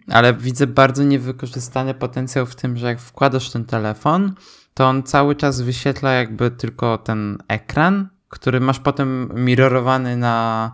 [0.07, 4.33] ale widzę bardzo niewykorzystany potencjał w tym, że jak wkładasz ten telefon,
[4.73, 10.71] to on cały czas wyświetla jakby tylko ten ekran, który masz potem mirrorowany na,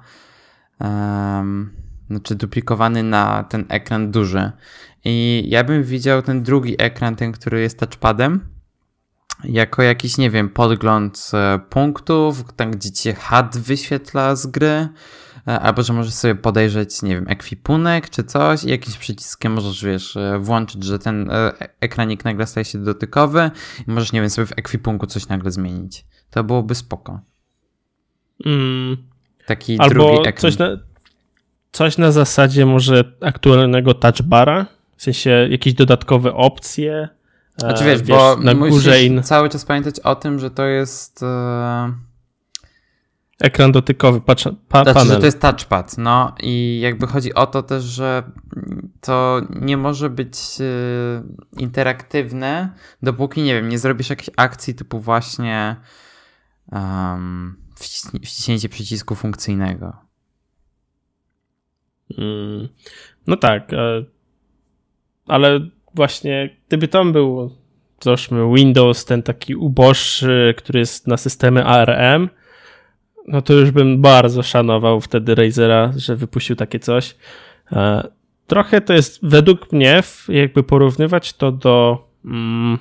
[0.79, 1.73] um,
[2.09, 4.51] znaczy duplikowany na ten ekran duży.
[5.05, 8.53] I ja bym widział ten drugi ekran, ten, który jest touchpadem,
[9.43, 14.87] jako jakiś, nie wiem, podgląd e, punktów, tam gdzie ci HUD wyświetla z gry,
[15.47, 19.85] e, albo że możesz sobie podejrzeć, nie wiem, ekwipunek czy coś i jakimś przyciskiem możesz,
[19.85, 21.29] wiesz, e, włączyć, że ten
[21.79, 23.51] ekranik nagle staje się dotykowy
[23.87, 26.05] i możesz, nie wiem, sobie w ekwipunku coś nagle zmienić.
[26.29, 27.19] To byłoby spoko.
[28.45, 28.97] Mm.
[29.45, 30.41] Taki Albo drugi ekran.
[30.51, 30.67] Coś na,
[31.71, 34.65] coś na zasadzie może aktualnego touchbara,
[35.03, 37.09] w sensie jakieś dodatkowe opcje.
[37.57, 39.21] Znaczy wiesz, wiesz bo na górze i...
[39.21, 41.23] cały czas pamiętać o tym, że to jest...
[41.23, 41.93] E...
[43.41, 45.13] Ekran dotykowy, patrz, pa, znaczy, panel.
[45.13, 48.23] że to jest touchpad, no i jakby chodzi o to też, że
[49.01, 55.75] to nie może być e, interaktywne, dopóki, nie wiem, nie zrobisz jakiejś akcji typu właśnie
[56.71, 57.57] um,
[58.21, 59.93] wciśnięcie przycisku funkcyjnego.
[62.17, 62.67] Mm,
[63.27, 64.12] no tak, e,
[65.27, 65.59] ale
[65.95, 67.51] właśnie gdyby tam był
[68.01, 72.29] załóżmy Windows, ten taki uboższy, który jest na systemy ARM,
[73.27, 77.15] no to już bym bardzo szanował wtedy Razera, że wypuścił takie coś.
[77.71, 78.07] E,
[78.47, 82.77] trochę to jest według mnie, jakby porównywać to do mm,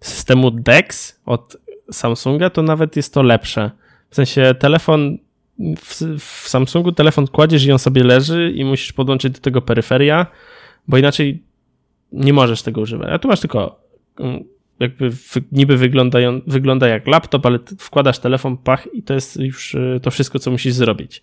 [0.00, 1.56] systemu DeX od
[1.90, 3.70] Samsunga, to nawet jest to lepsze.
[4.10, 5.18] W sensie telefon
[5.76, 10.26] w, w Samsungu telefon kładziesz i on sobie leży i musisz podłączyć do tego peryferia,
[10.88, 11.42] bo inaczej
[12.12, 13.08] nie możesz tego używać.
[13.12, 13.80] A tu masz tylko
[14.20, 14.44] mm,
[14.80, 15.10] jakby
[15.52, 20.10] niby wyglądają, wygląda jak laptop, ale wkładasz telefon, pach i to jest już y, to
[20.10, 21.22] wszystko, co musisz zrobić.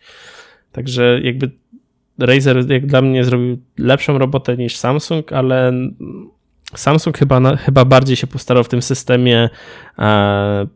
[0.71, 1.51] Także jakby
[2.19, 5.73] Razer jak dla mnie zrobił lepszą robotę niż Samsung, ale
[6.75, 9.49] Samsung chyba, chyba bardziej się postarał w tym systemie,
[9.99, 10.67] e,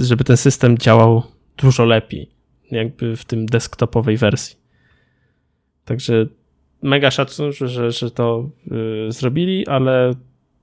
[0.00, 1.22] żeby ten system działał
[1.56, 2.30] dużo lepiej,
[2.70, 4.56] jakby w tym desktopowej wersji.
[5.84, 6.26] Także
[6.82, 8.50] mega szacun, że, że to
[9.08, 10.14] y, zrobili, ale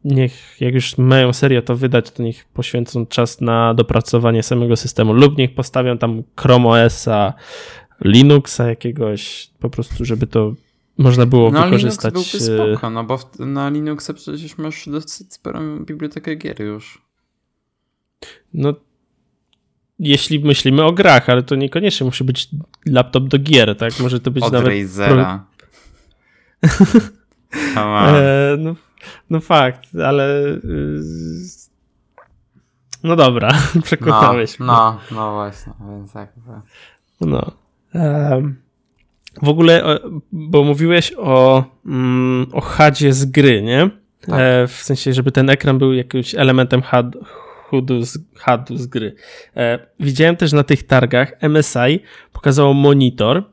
[0.04, 5.14] niech, jak już mają serię to wydać, to niech poświęcą czas na dopracowanie samego systemu
[5.14, 7.34] lub niech postawią tam Chrome OS-a,
[8.06, 10.54] Linuxa jakiegoś, po prostu, żeby to
[10.98, 12.14] można było no, wykorzystać.
[12.14, 16.62] No Linux byłby spoko, no bo w, na Linuxa przecież masz dosyć sporą bibliotekę gier
[16.62, 17.02] już.
[18.54, 18.74] No
[20.00, 22.50] jeśli myślimy o grach, ale to niekoniecznie musi być
[22.86, 24.00] laptop do gier, tak?
[24.00, 24.70] Może to być Od nawet...
[24.70, 25.46] Razera.
[25.48, 25.57] Pro...
[27.78, 28.76] e, no,
[29.30, 30.46] no fakt, ale...
[30.46, 31.02] Y,
[33.04, 33.50] no dobra,
[33.84, 36.52] przekonałeś no, No, no właśnie, więc jakby...
[37.22, 37.52] No.
[37.94, 38.62] Um,
[39.42, 40.00] w ogóle,
[40.32, 43.90] bo mówiłeś o, mm, o HUDzie z gry, nie?
[44.22, 44.40] Tak.
[44.40, 47.18] E, w sensie, żeby ten ekran był jakimś elementem HUD,
[47.70, 49.16] HUD z, HUD z gry.
[49.56, 53.44] E, widziałem też na tych targach MSI pokazało monitor.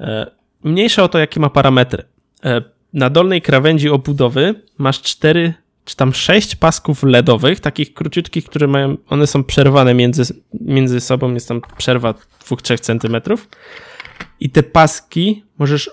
[0.00, 2.02] E, mniejsza o to, jakie ma parametry.
[2.44, 5.54] E, na dolnej krawędzi obudowy masz cztery
[5.88, 11.34] czy tam sześć pasków LEDowych, takich króciutkich, które mają, one są przerwane między, między sobą,
[11.34, 13.48] jest tam przerwa 2-3 centymetrów.
[14.40, 15.90] I te paski możesz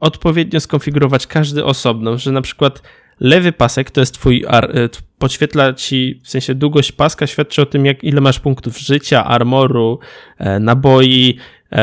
[0.00, 2.82] odpowiednio skonfigurować każdy osobno, że na przykład
[3.20, 7.86] lewy pasek to jest twój, e, podświetla ci, w sensie długość paska świadczy o tym,
[7.86, 9.98] jak ile masz punktów życia, armoru,
[10.38, 11.38] e, naboi,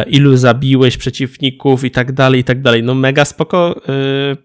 [0.07, 2.83] ilu zabiłeś przeciwników i tak dalej, i tak dalej.
[2.83, 3.81] No mega spoko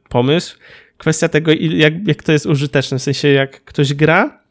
[0.09, 0.59] pomysł.
[0.99, 4.43] Kwestia tego, jak, jak to jest użyteczne, w sensie jak ktoś gra,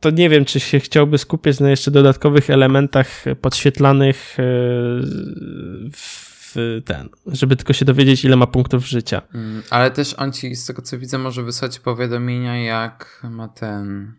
[0.00, 4.36] to nie wiem, czy się chciałby skupić na jeszcze dodatkowych elementach podświetlanych
[5.92, 6.28] w
[6.84, 9.22] ten, żeby tylko się dowiedzieć, ile ma punktów życia.
[9.34, 14.12] Mm, ale też on ci, z tego co widzę, może wysłać powiadomienia, jak ma ten.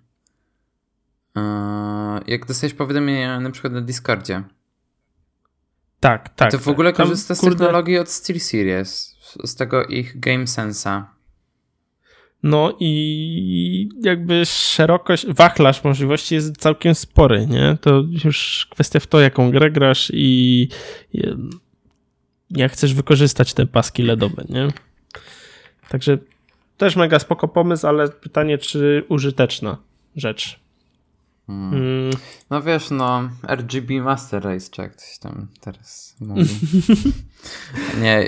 [1.35, 1.41] Yy,
[2.27, 4.43] jak dostajesz powiadomienia na przykład na Discordzie.
[5.99, 6.51] Tak, tak.
[6.51, 7.05] To w ogóle tak.
[7.05, 7.57] korzysta z kurde...
[7.57, 11.19] technologii od SteelSeries, z tego ich GameSensa.
[12.43, 17.77] No i jakby szerokość, wachlarz możliwości jest całkiem spory, nie?
[17.81, 20.67] To już kwestia w to, jaką grę grasz i
[22.49, 24.67] jak chcesz wykorzystać te paski LEDowe, nie?
[25.89, 26.17] Także
[26.77, 29.77] też mega spoko pomysł, ale pytanie, czy użyteczna
[30.15, 30.59] rzecz.
[31.49, 31.71] Hmm.
[31.71, 32.11] Hmm.
[32.49, 36.49] No wiesz, no RGB Master Race, czy jak coś tam teraz mówi.
[38.01, 38.25] Nie,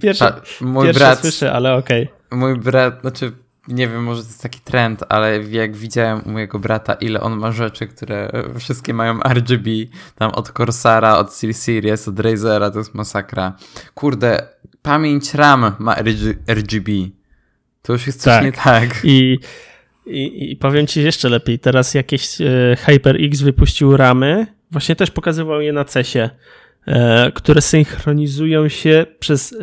[0.00, 2.02] pierwsze, mój pierwsze brat, słyszę, ale okej.
[2.02, 2.38] Okay.
[2.38, 3.32] Mój brat, znaczy
[3.68, 7.36] nie wiem, może to jest taki trend, ale jak widziałem u mojego brata, ile on
[7.36, 9.70] ma rzeczy, które wszystkie mają RGB,
[10.14, 13.56] tam od Corsara, od Series, od Razera, to jest masakra.
[13.94, 14.46] Kurde,
[14.82, 15.96] pamięć RAM ma
[16.48, 16.90] RGB.
[17.82, 18.44] To już jest coś tak.
[18.44, 19.00] nie tak.
[19.04, 19.38] I,
[20.06, 25.60] i, I powiem ci jeszcze lepiej, teraz jakieś e, HyperX wypuścił ramy, właśnie też pokazywał
[25.60, 26.30] je na CESie,
[26.86, 29.56] e, które synchronizują się przez, e,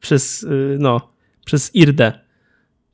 [0.00, 0.46] przez,
[0.78, 1.12] no,
[1.44, 2.26] przez IRDE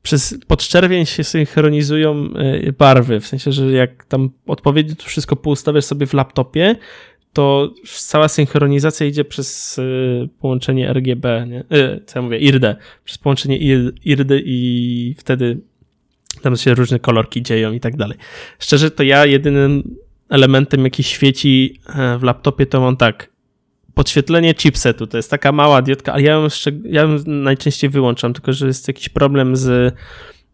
[0.01, 2.29] przez podczerwień się synchronizują
[2.77, 6.75] barwy, w sensie, że jak tam odpowiednio to wszystko poustawiasz sobie w laptopie,
[7.33, 9.79] to cała synchronizacja idzie przez
[10.39, 11.63] połączenie RGB, nie?
[12.05, 13.57] Co ja mówię, IRD, przez połączenie
[14.03, 15.61] IRD i wtedy
[16.43, 18.17] tam się różne kolorki dzieją i tak dalej.
[18.59, 19.95] Szczerze, to ja jedynym
[20.29, 23.33] elementem, jaki świeci e, w laptopie, to mam tak.
[23.93, 26.47] Podświetlenie chipsetu to jest taka mała diotka, ale ja ją,
[26.83, 29.95] ja ją najczęściej wyłączam, tylko że jest jakiś problem z,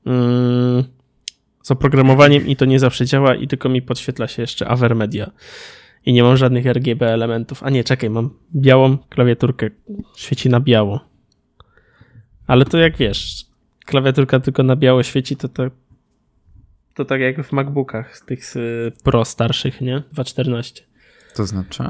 [0.05, 0.83] mm,
[1.63, 5.31] z oprogramowaniem i to nie zawsze działa i tylko mi podświetla się jeszcze Avermedia.
[6.05, 7.63] I nie mam żadnych RGB elementów.
[7.63, 9.69] A nie, czekaj, mam białą klawiaturkę.
[10.17, 10.99] Świeci na biało.
[12.47, 13.45] Ale to jak wiesz,
[13.89, 15.63] klawiaturka tylko na biało świeci, to to,
[16.93, 18.53] to tak jak w MacBookach z tych
[19.03, 20.03] Pro starszych, nie?
[20.13, 20.81] 2.14.
[21.35, 21.83] To znaczy?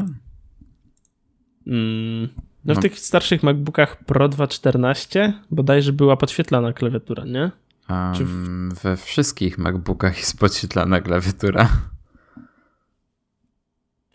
[1.68, 2.30] Mm,
[2.66, 2.82] no, w no.
[2.82, 7.52] tych starszych MacBookach Pro 2.14 bodajże była podświetlana klawiatura, nie?
[7.90, 8.80] Um, w...
[8.84, 11.70] We wszystkich MacBookach jest podświetlana klawiatura.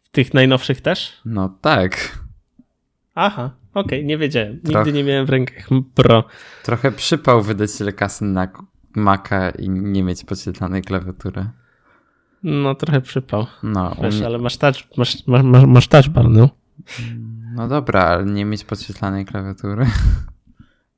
[0.03, 1.21] W tych najnowszych też?
[1.25, 2.19] No tak.
[3.15, 4.61] Aha, okej, okay, nie wiedziałem.
[4.65, 6.25] Nigdy nie miałem w rękach Pro.
[6.63, 8.49] Trochę przypał wydać tyle kasy na
[8.97, 11.47] Maca i nie mieć podświetlanej klawiatury.
[12.43, 13.47] No, trochę przypał.
[13.63, 16.49] No, Wiesz, ale masz touch, masz, masz, masz touch bar, no.
[17.55, 19.87] No dobra, ale nie mieć podświetlanej klawiatury.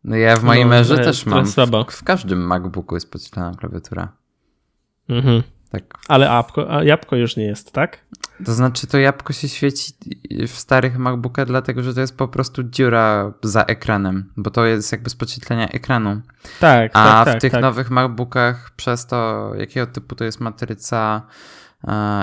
[0.05, 1.47] No ja w mojej no, merze też mam.
[1.47, 1.55] W,
[1.91, 4.13] w, każdym MacBooku jest podświetlana klawiatura.
[5.09, 5.43] Mhm.
[5.71, 5.83] Tak.
[6.09, 8.07] Ale apko, jabłko już nie jest, tak?
[8.45, 9.93] To znaczy to jabłko się świeci
[10.31, 14.93] w starych MacBookach, dlatego że to jest po prostu dziura za ekranem, bo to jest
[14.93, 16.21] jakby z podświetlenia ekranu.
[16.61, 17.63] Tak, A tak, tak, w tych tak.
[17.63, 21.23] nowych MacBookach przez to, jakiego typu to jest matryca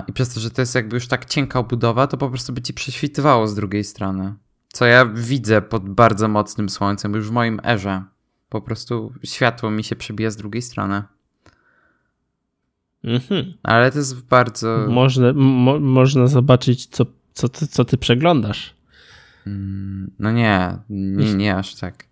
[0.08, 2.62] i przez to, że to jest jakby już tak cienka obudowa, to po prostu by
[2.62, 4.34] ci prześwitywało z drugiej strony.
[4.74, 8.04] Co ja widzę pod bardzo mocnym słońcem już w moim erze.
[8.50, 11.04] Po prostu światło mi się przebija z drugiej strony.
[13.04, 13.54] Mhm.
[13.64, 14.86] Ale to jest bardzo.
[14.90, 18.74] Można, mo, można zobaczyć, co, co, ty, co ty przeglądasz.
[19.48, 22.06] Mm, no nie, nie, nie aż tak.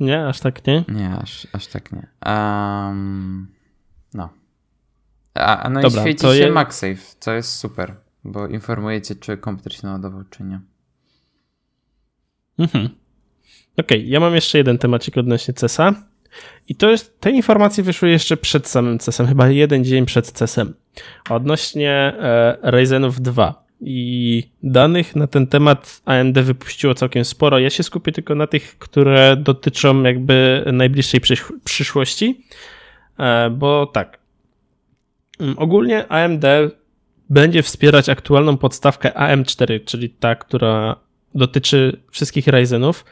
[0.00, 0.84] Nie, aż tak nie?
[0.88, 2.06] Nie, aż, aż tak nie.
[2.26, 3.48] Um,
[4.14, 4.28] no.
[5.34, 6.52] A, no Dobra, i świeci się je...
[6.52, 10.60] MagSafe, co jest super, bo informujecie, czy komputer się naładował, czy nie.
[12.58, 12.84] Mhm.
[13.76, 16.09] Okej, okay, ja mam jeszcze jeden temacik odnośnie CESa.
[16.68, 20.74] I to jest, te informacje wyszły jeszcze przed samym CESem, chyba jeden dzień przed CESem,
[21.30, 23.64] odnośnie e, Ryzenów 2.
[23.82, 27.58] I danych na ten temat AMD wypuściło całkiem sporo.
[27.58, 32.44] Ja się skupię tylko na tych, które dotyczą jakby najbliższej przysz przyszłości,
[33.18, 34.18] e, bo tak.
[35.40, 36.44] Mm, ogólnie AMD
[37.30, 40.96] będzie wspierać aktualną podstawkę AM4, czyli ta, która
[41.34, 43.04] dotyczy wszystkich Ryzenów,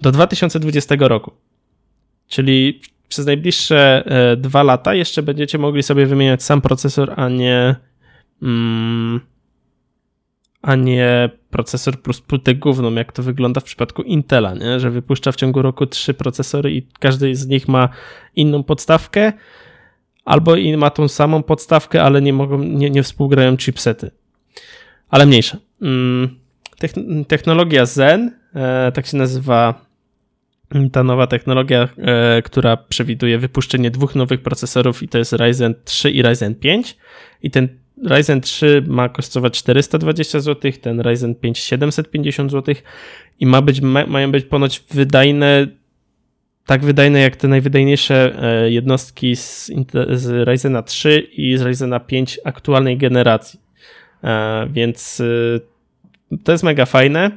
[0.00, 1.32] do 2020 roku.
[2.28, 7.74] Czyli przez najbliższe e, dwa lata jeszcze będziecie mogli sobie wymieniać sam procesor, a nie
[8.42, 9.20] mm,
[10.62, 14.80] a nie procesor plus płytę główną, jak to wygląda w przypadku Intela, nie?
[14.80, 17.88] że wypuszcza w ciągu roku trzy procesory i każdy z nich ma
[18.36, 19.32] inną podstawkę,
[20.24, 24.10] albo ma tą samą podstawkę, ale nie mogą, nie, nie współgrają chipsety.
[25.08, 25.58] Ale mniejsze.
[25.82, 26.38] Mm,
[27.28, 29.84] technologia Zen, e, tak się nazywa
[30.92, 36.10] ta nowa technologia, e, która przewiduje wypuszczenie dwóch nowych procesorów i to jest Ryzen 3
[36.10, 36.96] i Ryzen 5
[37.42, 37.68] i ten
[38.04, 42.74] Ryzen 3 ma kosztować 420 zł, ten Ryzen 5 750 zł
[43.40, 45.66] i ma być, ma, mają być ponoć wydajne
[46.66, 49.70] tak wydajne jak te najwydajniejsze e, jednostki z,
[50.12, 53.60] z Ryzena 3 i z Ryzena 5 aktualnej generacji.
[54.24, 55.22] E, więc
[56.44, 57.30] to jest mega fajne.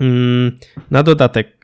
[0.00, 0.58] Mm,
[0.90, 1.59] na dodatek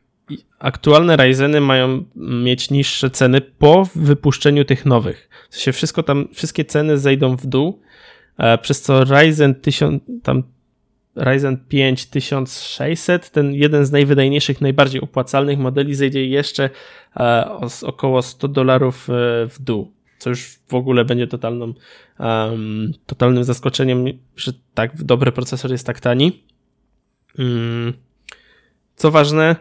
[0.58, 5.28] aktualne Ryzeny mają mieć niższe ceny po wypuszczeniu tych nowych.
[5.50, 7.80] W sensie wszystko tam, wszystkie ceny zejdą w dół,
[8.38, 10.42] e, przez co Ryzen 1000, tam
[11.16, 16.70] Ryzen 5 1600, ten jeden z najwydajniejszych, najbardziej opłacalnych modeli zejdzie jeszcze
[17.16, 19.12] e, około 100 dolarów e,
[19.48, 21.74] w dół, co już w ogóle będzie totalną,
[22.18, 24.04] um, totalnym zaskoczeniem,
[24.36, 26.42] że tak dobry procesor jest tak tani.
[27.38, 27.92] Um,
[28.96, 29.56] co ważne,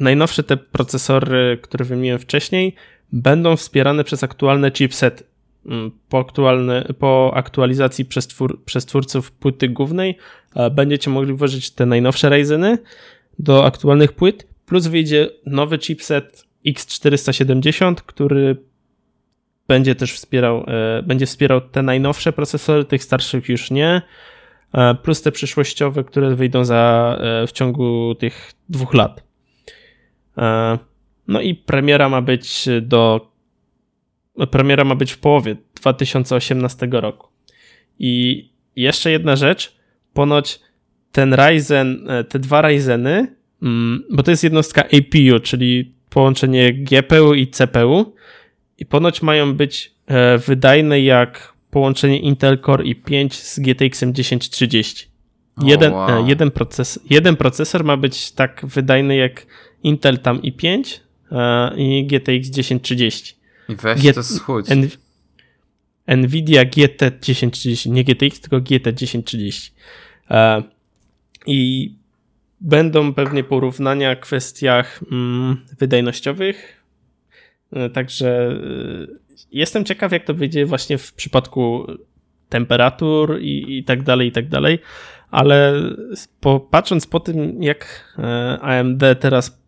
[0.00, 2.74] najnowsze te procesory, które wymieniłem wcześniej,
[3.12, 5.24] będą wspierane przez aktualne chipsety.
[5.66, 10.18] Mm, po, aktualne, po aktualizacji przez, twór, przez twórców płyty głównej
[10.54, 12.78] e, będziecie mogli włożyć te najnowsze Ryzeny
[13.38, 18.56] do aktualnych płyt, plus wyjdzie nowy chipset X470, który
[19.68, 24.02] będzie też wspierał, e, będzie wspierał te najnowsze procesory, tych starszych już nie,
[24.72, 29.31] e, plus te przyszłościowe, które wyjdą za, w ciągu tych dwóch lat.
[30.38, 30.78] E,
[31.28, 33.32] no i premiera ma być do.
[34.50, 37.28] Premiera ma być w połowie 2018 roku.
[37.98, 38.44] I
[38.76, 39.76] jeszcze jedna rzecz.
[40.12, 40.60] Ponoć
[41.12, 47.34] ten Ryzen, e, te dwa Ryzeny, mm, bo to jest jednostka APU, czyli połączenie GPU
[47.34, 48.14] i CPU,
[48.78, 55.12] i ponoć mają być e, wydajne jak połączenie Intel Core i5 z GTX 1030.
[55.62, 56.26] Jeden, oh, wow.
[56.26, 59.46] jeden, proces, jeden procesor ma być tak wydajny jak
[59.82, 61.00] Intel tam i5
[61.76, 63.34] i GTX 1030.
[63.68, 64.66] I weź G to schudź.
[66.06, 69.72] Nvidia GT 1030, nie GTX, tylko GT 1030.
[71.46, 71.92] I
[72.60, 76.82] będą pewnie porównania w kwestiach mm, wydajnościowych.
[77.72, 81.86] E, także e, jestem ciekaw, jak to wyjdzie właśnie w przypadku
[82.48, 84.78] temperatur i, i tak dalej, i tak dalej.
[85.30, 85.82] Ale
[86.40, 89.61] po, patrząc po tym, jak e, AMD teraz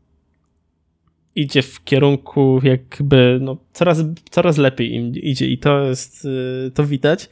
[1.35, 6.29] idzie w kierunku jakby no, coraz, coraz lepiej im idzie i to jest,
[6.75, 7.29] to widać,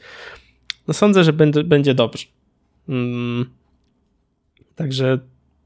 [0.87, 2.25] no sądzę, że będzie, będzie dobrze.
[2.89, 3.45] Mm.
[4.75, 5.19] Także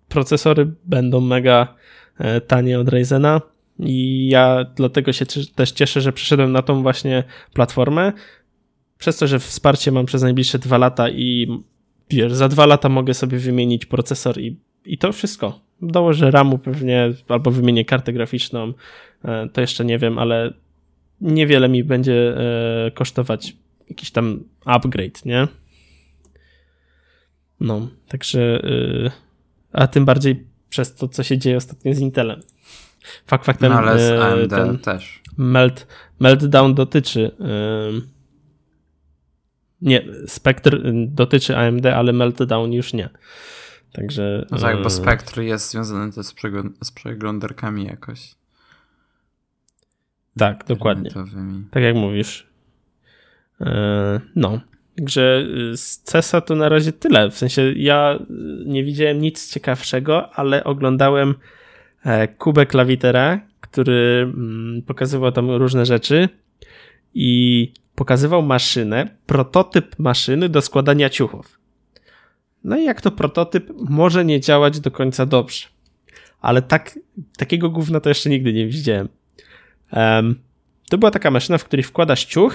[0.09, 1.75] procesory będą mega
[2.17, 3.41] e, tanie od Ryzena
[3.79, 5.25] i ja dlatego się
[5.55, 7.23] też cieszę, że przeszedłem na tą właśnie
[7.53, 8.13] platformę.
[8.97, 11.47] Przez to, że wsparcie mam przez najbliższe dwa lata i
[12.09, 14.55] wiesz, za dwa lata mogę sobie wymienić procesor i,
[14.87, 15.59] i to wszystko.
[15.81, 18.73] Dołożę RAMu pewnie albo wymienię kartę graficzną,
[19.25, 20.53] e, to jeszcze nie wiem, ale
[21.21, 23.55] niewiele mi będzie e, kosztować
[23.89, 25.47] jakiś tam upgrade, nie?
[27.59, 28.61] No, także
[29.73, 32.41] a tym bardziej przez to, co się dzieje ostatnio z Intelem.
[33.27, 35.21] Fakt faktem, no, ale z e, AMD ten też.
[35.37, 35.87] Melt,
[36.19, 37.31] meltdown dotyczy
[39.81, 40.77] nie, Spectre
[41.07, 43.09] dotyczy AMD, ale Meltdown już nie.
[43.97, 44.45] Także.
[44.51, 46.25] No tak, bo Spectre jest związany też
[46.81, 48.35] z, przeglądarkami jakoś.
[50.37, 51.09] Tak, dokładnie.
[51.71, 52.47] Tak jak mówisz.
[53.61, 54.59] E, no.
[54.97, 57.31] Także y, z CESa to na razie tyle.
[57.31, 58.19] W sensie ja
[58.65, 61.35] nie widziałem nic ciekawszego, ale oglądałem
[62.03, 66.29] e, Kubę Klawitera, który mm, pokazywał tam różne rzeczy
[67.13, 71.56] i pokazywał maszynę, prototyp maszyny do składania ciuchów.
[72.67, 75.67] No i jak to prototyp może nie działać do końca dobrze.
[76.41, 76.99] Ale tak,
[77.37, 79.09] takiego gówna to jeszcze nigdy nie widziałem.
[79.93, 80.39] Um,
[80.89, 82.53] to była taka maszyna, w której wkładasz ciuch,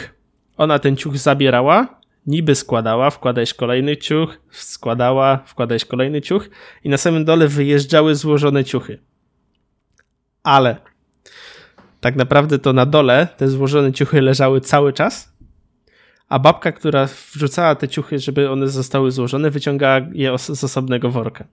[0.56, 6.48] ona ten ciuch zabierała niby składała, wkładałeś kolejny ciuch, składała, wkładałeś kolejny ciuch
[6.84, 8.98] i na samym dole wyjeżdżały złożone ciuchy.
[10.42, 10.76] Ale
[12.00, 15.31] tak naprawdę to na dole te złożone ciuchy leżały cały czas,
[16.32, 21.44] a babka, która wrzucała te ciuchy, żeby one zostały złożone, wyciągała je z osobnego worka.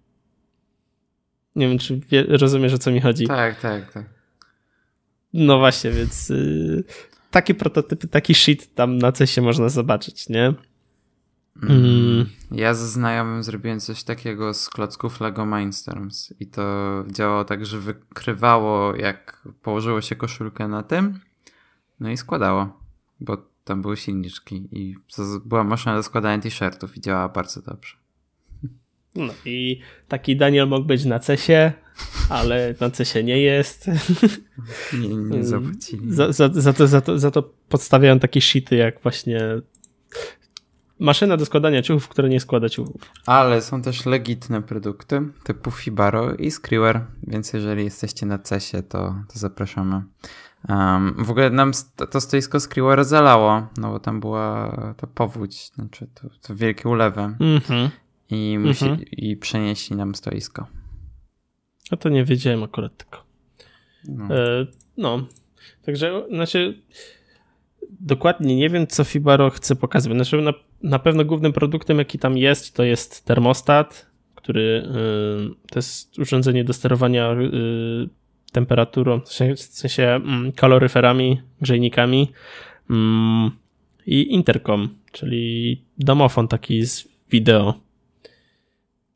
[1.55, 3.27] Nie wiem, czy wie, rozumiesz, o co mi chodzi.
[3.27, 4.05] Tak, tak, tak.
[5.33, 6.83] No właśnie, więc yy,
[7.31, 10.45] takie prototypy, taki shit tam na się można zobaczyć, nie?
[11.63, 11.85] Mm.
[11.85, 12.29] mm.
[12.51, 16.63] Ja ze znajomym zrobiłem coś takiego z klocków Lego Mindstorms i to
[17.11, 21.19] działało tak, że wykrywało jak położyło się koszulkę na tym
[21.99, 22.79] no i składało,
[23.19, 24.95] bo tam były silniczki i
[25.45, 27.95] była maszyna do składania t-shirtów i działała bardzo dobrze.
[29.15, 31.71] No i taki Daniel mógł być na cesie,
[32.29, 33.87] ale na cesie nie jest.
[34.99, 36.13] Nie, nie zapłacili.
[36.13, 39.41] Za, za, za, to, za, to, za to podstawiają takie shity jak właśnie
[40.99, 43.01] maszyna do składania ciuchów, która nie składa ciuchów.
[43.25, 49.15] Ale są też legitne produkty typu Fibaro i Screwer, więc jeżeli jesteście na cesie, to,
[49.33, 50.01] to zapraszamy.
[50.69, 51.71] Um, w ogóle nam
[52.11, 57.21] to stoisko Screwera zalało, no bo tam była ta powódź, znaczy to, to wielkie ulewy.
[57.21, 57.89] Mm -hmm
[58.29, 59.05] i, musi, mhm.
[59.11, 60.67] i przenieśli nam stoisko.
[61.91, 63.23] A to nie wiedziałem akurat tylko.
[64.07, 64.35] No.
[64.35, 65.27] E, no.
[65.85, 66.81] Także, znaczy,
[67.99, 70.13] dokładnie nie wiem, co Fibaro chce pokazać.
[70.13, 74.05] Znaczy, na, na pewno głównym produktem, jaki tam jest, to jest termostat,
[74.35, 78.09] który y, to jest urządzenie do sterowania y,
[78.51, 82.31] temperaturą, w sensie, mm, kaloryferami, grzejnikami
[82.89, 83.51] mm,
[84.05, 87.73] i interkom, czyli domofon taki z wideo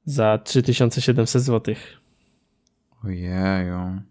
[0.06, 1.76] za 3700 zł.
[3.04, 4.02] Ojeju.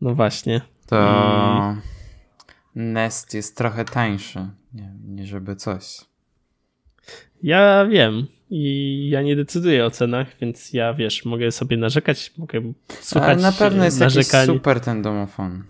[0.00, 0.60] No właśnie.
[0.86, 1.95] To I...
[2.76, 4.48] Nest jest trochę tańszy.
[4.74, 6.00] Nie, nie żeby coś.
[7.42, 12.60] Ja wiem i ja nie decyduję o cenach, więc ja wiesz, mogę sobie narzekać, mogę
[13.00, 15.64] słuchać Ale na pewno jest jakiś super ten domofon.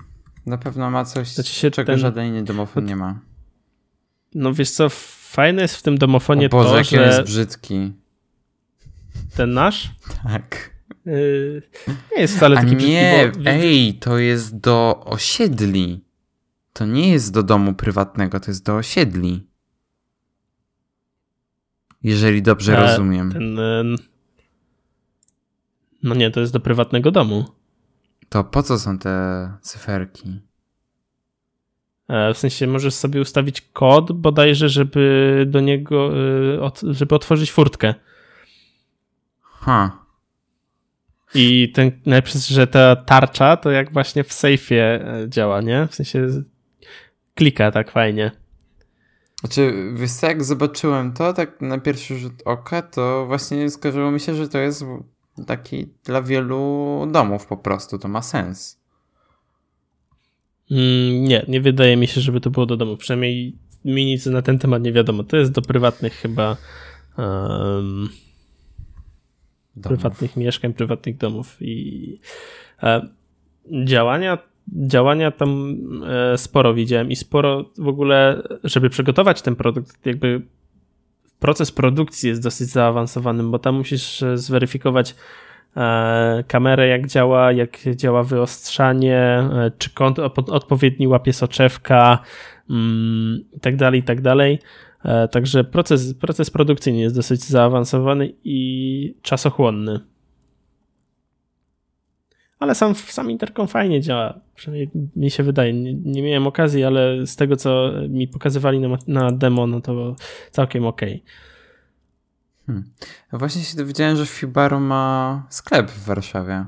[0.46, 1.98] Na pewno ma coś, znaczy się czego ten...
[1.98, 3.20] żaden inny domofon nie ma.
[4.34, 7.06] No wiesz co, fajne jest w tym domofonie o Boże, to, że...
[7.06, 7.92] jest brzydki.
[9.36, 9.90] Ten nasz?
[10.24, 10.70] Tak.
[11.06, 11.62] Yy,
[12.12, 13.50] nie jest wcale taki A nie, brzydki, bo...
[13.50, 16.05] ej, to jest do osiedli.
[16.76, 19.46] To nie jest do domu prywatnego, to jest do osiedli.
[22.02, 23.32] Jeżeli dobrze e, rozumiem.
[23.32, 23.58] Ten,
[26.02, 27.44] no nie, to jest do prywatnego domu.
[28.28, 30.40] To po co są te cyferki?
[32.08, 36.12] E, w sensie możesz sobie ustawić kod bodajże, żeby do niego,
[36.56, 37.94] e, żeby otworzyć furtkę.
[39.42, 40.04] Ha.
[41.34, 45.86] I ten, najlepsze, że ta tarcza to jak właśnie w sejfie działa, nie?
[45.86, 46.28] W sensie
[47.36, 48.30] klika tak fajnie.
[49.40, 54.34] Znaczy, wiesz jak zobaczyłem to, tak na pierwszy rzut oka, to właśnie skojarzyło mi się,
[54.34, 54.84] że to jest
[55.46, 58.80] taki dla wielu domów po prostu, to ma sens.
[60.70, 62.96] Mm, nie, nie wydaje mi się, żeby to było do domu.
[62.96, 65.24] Przynajmniej mi nic na ten temat nie wiadomo.
[65.24, 66.56] To jest do prywatnych chyba
[67.18, 68.08] um,
[69.82, 72.20] prywatnych mieszkań, prywatnych domów i
[72.82, 73.08] e,
[73.84, 74.38] działania
[74.72, 80.42] działania tam e, sporo widziałem i sporo w ogóle, żeby przygotować ten produkt, jakby
[81.38, 85.14] proces produkcji jest dosyć zaawansowany, bo tam musisz e, zweryfikować
[85.76, 89.48] e, kamerę, jak działa, jak działa wyostrzanie,
[89.78, 92.18] czy kąt odpowiedni łapie soczewka
[92.70, 94.58] mm, i tak dalej, i tak dalej.
[95.30, 100.00] Także proces, proces produkcyjny jest dosyć zaawansowany i czasochłonny.
[102.58, 104.40] Ale sam, sam Intercom fajnie działa.
[104.54, 105.72] Przynajmniej mi się wydaje.
[105.72, 110.16] Nie, nie miałem okazji, ale z tego, co mi pokazywali na, na demo, no to
[110.50, 111.00] całkiem ok.
[112.66, 112.84] Hmm.
[113.32, 116.64] Właśnie się dowiedziałem, że Fibaro ma sklep w Warszawie.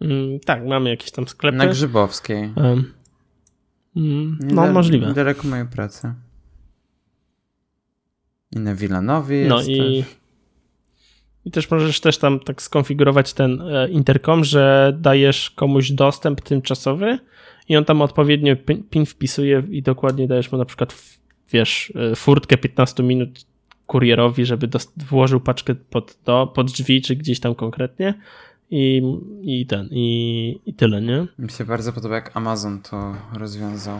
[0.00, 1.56] Mm, tak, mamy jakieś tam sklepy.
[1.56, 2.52] Na Grzybowskiej.
[2.56, 2.92] Um,
[3.96, 5.14] mm, no, możliwe.
[5.14, 6.14] Daleko mojej pracy.
[8.52, 10.02] I na Wilanowie No i...
[10.02, 10.16] Też.
[11.46, 17.18] I też możesz też tam tak skonfigurować ten e, interkom, że dajesz komuś dostęp tymczasowy
[17.68, 18.56] i on tam odpowiednio
[18.90, 20.94] pin wpisuje i dokładnie dajesz mu na przykład,
[21.52, 23.46] wiesz, e, furtkę 15 minut
[23.86, 28.14] kurierowi, żeby włożył paczkę pod, do, pod drzwi, czy gdzieś tam konkretnie
[28.70, 29.02] i,
[29.42, 31.26] i ten, i, i tyle, nie?
[31.38, 33.98] Mi się bardzo podoba, jak Amazon to rozwiązał.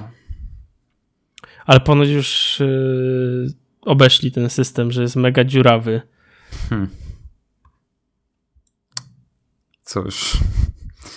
[1.67, 6.01] Ale ponoć już yy, obeszli ten system, że jest mega dziurawy.
[6.69, 6.89] Hmm.
[9.87, 10.37] Cóż.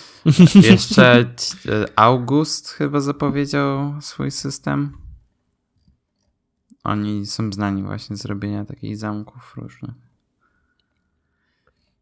[0.70, 1.26] Jeszcze e,
[1.96, 4.92] August chyba zapowiedział swój system.
[6.84, 9.90] Oni są znani właśnie z robienia takich zamków różnych.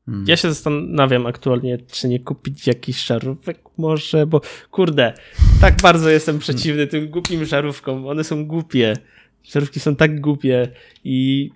[0.07, 0.25] Hmm.
[0.29, 4.41] Ja się zastanawiam aktualnie, czy nie kupić jakiś szarówek może, bo
[4.71, 5.15] kurde,
[5.61, 8.07] tak bardzo jestem przeciwny tym głupim szarówkom.
[8.07, 8.95] One są głupie.
[9.43, 10.73] Szarówki są tak głupie
[11.05, 11.51] i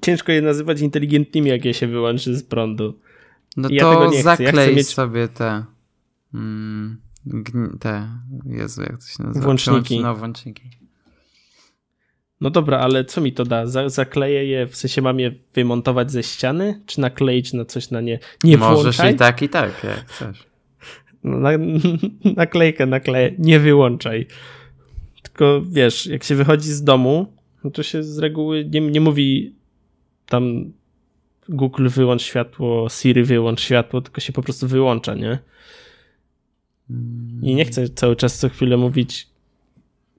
[0.00, 3.03] ciężko je nazywać inteligentnymi, jak je się wyłączy z prądu.
[3.56, 4.88] No to zaklej ja mieć...
[4.88, 5.64] sobie te.
[6.34, 6.98] Mm,
[7.80, 8.08] te.
[8.46, 9.44] Jezu, jak to się nazywa?
[9.44, 10.00] Włączniki.
[10.00, 10.70] No, włączniki.
[12.40, 13.66] No dobra, ale co mi to da?
[13.86, 18.18] zakleję je, w sensie mam je wymontować ze ściany, czy nakleić na coś na nie?
[18.44, 19.14] Nie Możesz włączaj?
[19.14, 20.46] i tak, i tak, jak chcesz.
[21.24, 21.50] No, na,
[22.36, 24.26] naklejkę nakleję, nie wyłączaj.
[25.22, 27.32] Tylko wiesz, jak się wychodzi z domu,
[27.64, 29.54] no to się z reguły nie, nie mówi
[30.26, 30.72] tam
[31.48, 35.38] Google wyłącz światło, Siri wyłącz światło, tylko się po prostu wyłącza, nie?
[37.42, 39.28] I nie chcę cały czas co chwilę mówić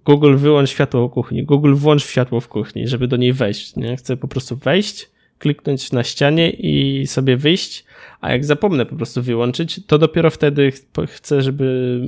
[0.06, 3.98] Google wyłącz światło w kuchni, Google włącz światło w kuchni, żeby do niej wejść, nie?
[3.98, 5.10] Chcę po prostu wejść,
[5.40, 7.86] kliknąć na ścianie i sobie wyjść,
[8.22, 10.72] a jak zapomnę po prostu wyłączyć, to dopiero wtedy
[11.08, 12.00] chcę, żeby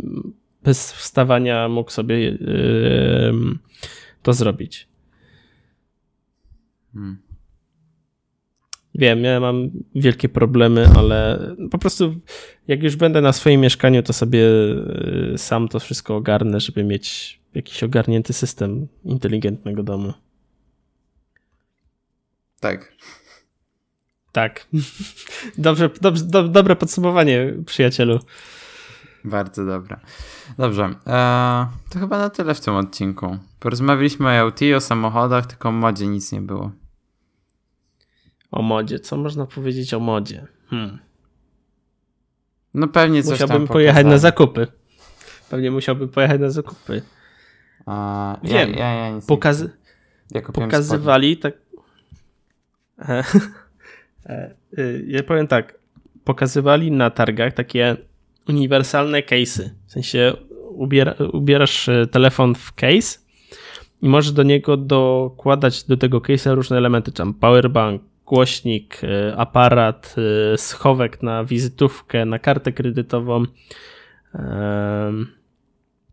[0.63, 2.37] bez wstawania mógł sobie yy,
[4.23, 4.87] to zrobić.
[6.93, 7.26] Hmm.
[8.97, 11.39] Wiem, ja mam wielkie problemy, ale
[11.71, 12.15] po prostu
[12.67, 14.39] jak już będę na swoim mieszkaniu, to sobie
[15.33, 20.13] y, sam to wszystko ogarnę, żeby mieć jakiś ogarnięty system inteligentnego domu.
[22.59, 22.93] Tak.
[24.31, 24.67] Tak.
[25.57, 28.19] Dobrze, dobrze, do, dobre podsumowanie, przyjacielu.
[29.23, 29.99] Bardzo dobre.
[30.57, 30.83] Dobrze.
[30.83, 33.37] Eee, to chyba na tyle w tym odcinku.
[33.59, 36.71] Porozmawialiśmy o IoT, o samochodach, tylko o modzie nic nie było.
[38.51, 38.99] O modzie.
[38.99, 40.47] Co można powiedzieć o modzie?
[40.69, 40.99] Hmm.
[42.73, 44.67] No pewnie coś Musiałbym pojechać na zakupy.
[45.49, 47.01] Pewnie musiałbym pojechać na zakupy.
[47.85, 48.73] A, Wiem.
[48.73, 49.69] Ja, ja, ja Pokazy
[50.31, 51.53] ja pokazywali tak...
[53.09, 53.23] E,
[54.33, 55.79] e, y, ja powiem tak.
[56.23, 57.97] Pokazywali na targach takie
[58.47, 59.69] uniwersalne case'y.
[59.85, 60.33] W sensie
[60.69, 63.19] ubiera, ubierasz e, telefon w case
[64.01, 70.15] i możesz do niego dokładać do tego case'a różne elementy, tam powerbank, głośnik, e, aparat,
[70.53, 73.43] e, schowek na wizytówkę, na kartę kredytową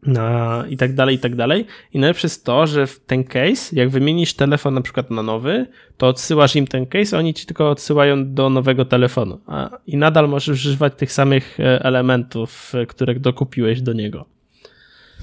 [0.07, 1.67] na i tak dalej, i tak dalej.
[1.93, 5.67] I najlepsze jest to, że w ten case, jak wymienisz telefon na przykład na nowy,
[5.97, 9.41] to odsyłasz im ten case, oni ci tylko odsyłają do nowego telefonu.
[9.47, 14.25] A, I nadal możesz używać tych samych e, elementów, które dokupiłeś do niego.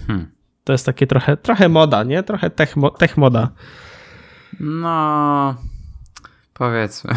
[0.08, 0.32] Hmm.
[0.64, 2.24] To jest takie trochę, trochę moda, nie?
[2.24, 3.50] Trochę tech, tech moda.
[4.60, 5.56] No,
[6.62, 7.14] powiedzmy.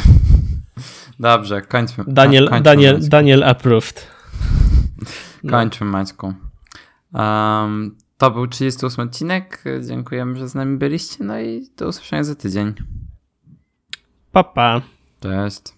[1.21, 2.05] Dobrze, kończmy.
[2.07, 3.11] Daniel, kończmy, Daniel, Maćku.
[3.11, 4.07] Daniel approved.
[5.51, 6.35] Kończmy, Maćku.
[7.15, 9.65] Um, to był 38 odcinek.
[9.89, 11.25] Dziękujemy, że z nami byliście.
[11.25, 12.75] No i do usłyszenia za tydzień.
[14.33, 14.81] Pa, pa.
[15.21, 15.74] Cześć.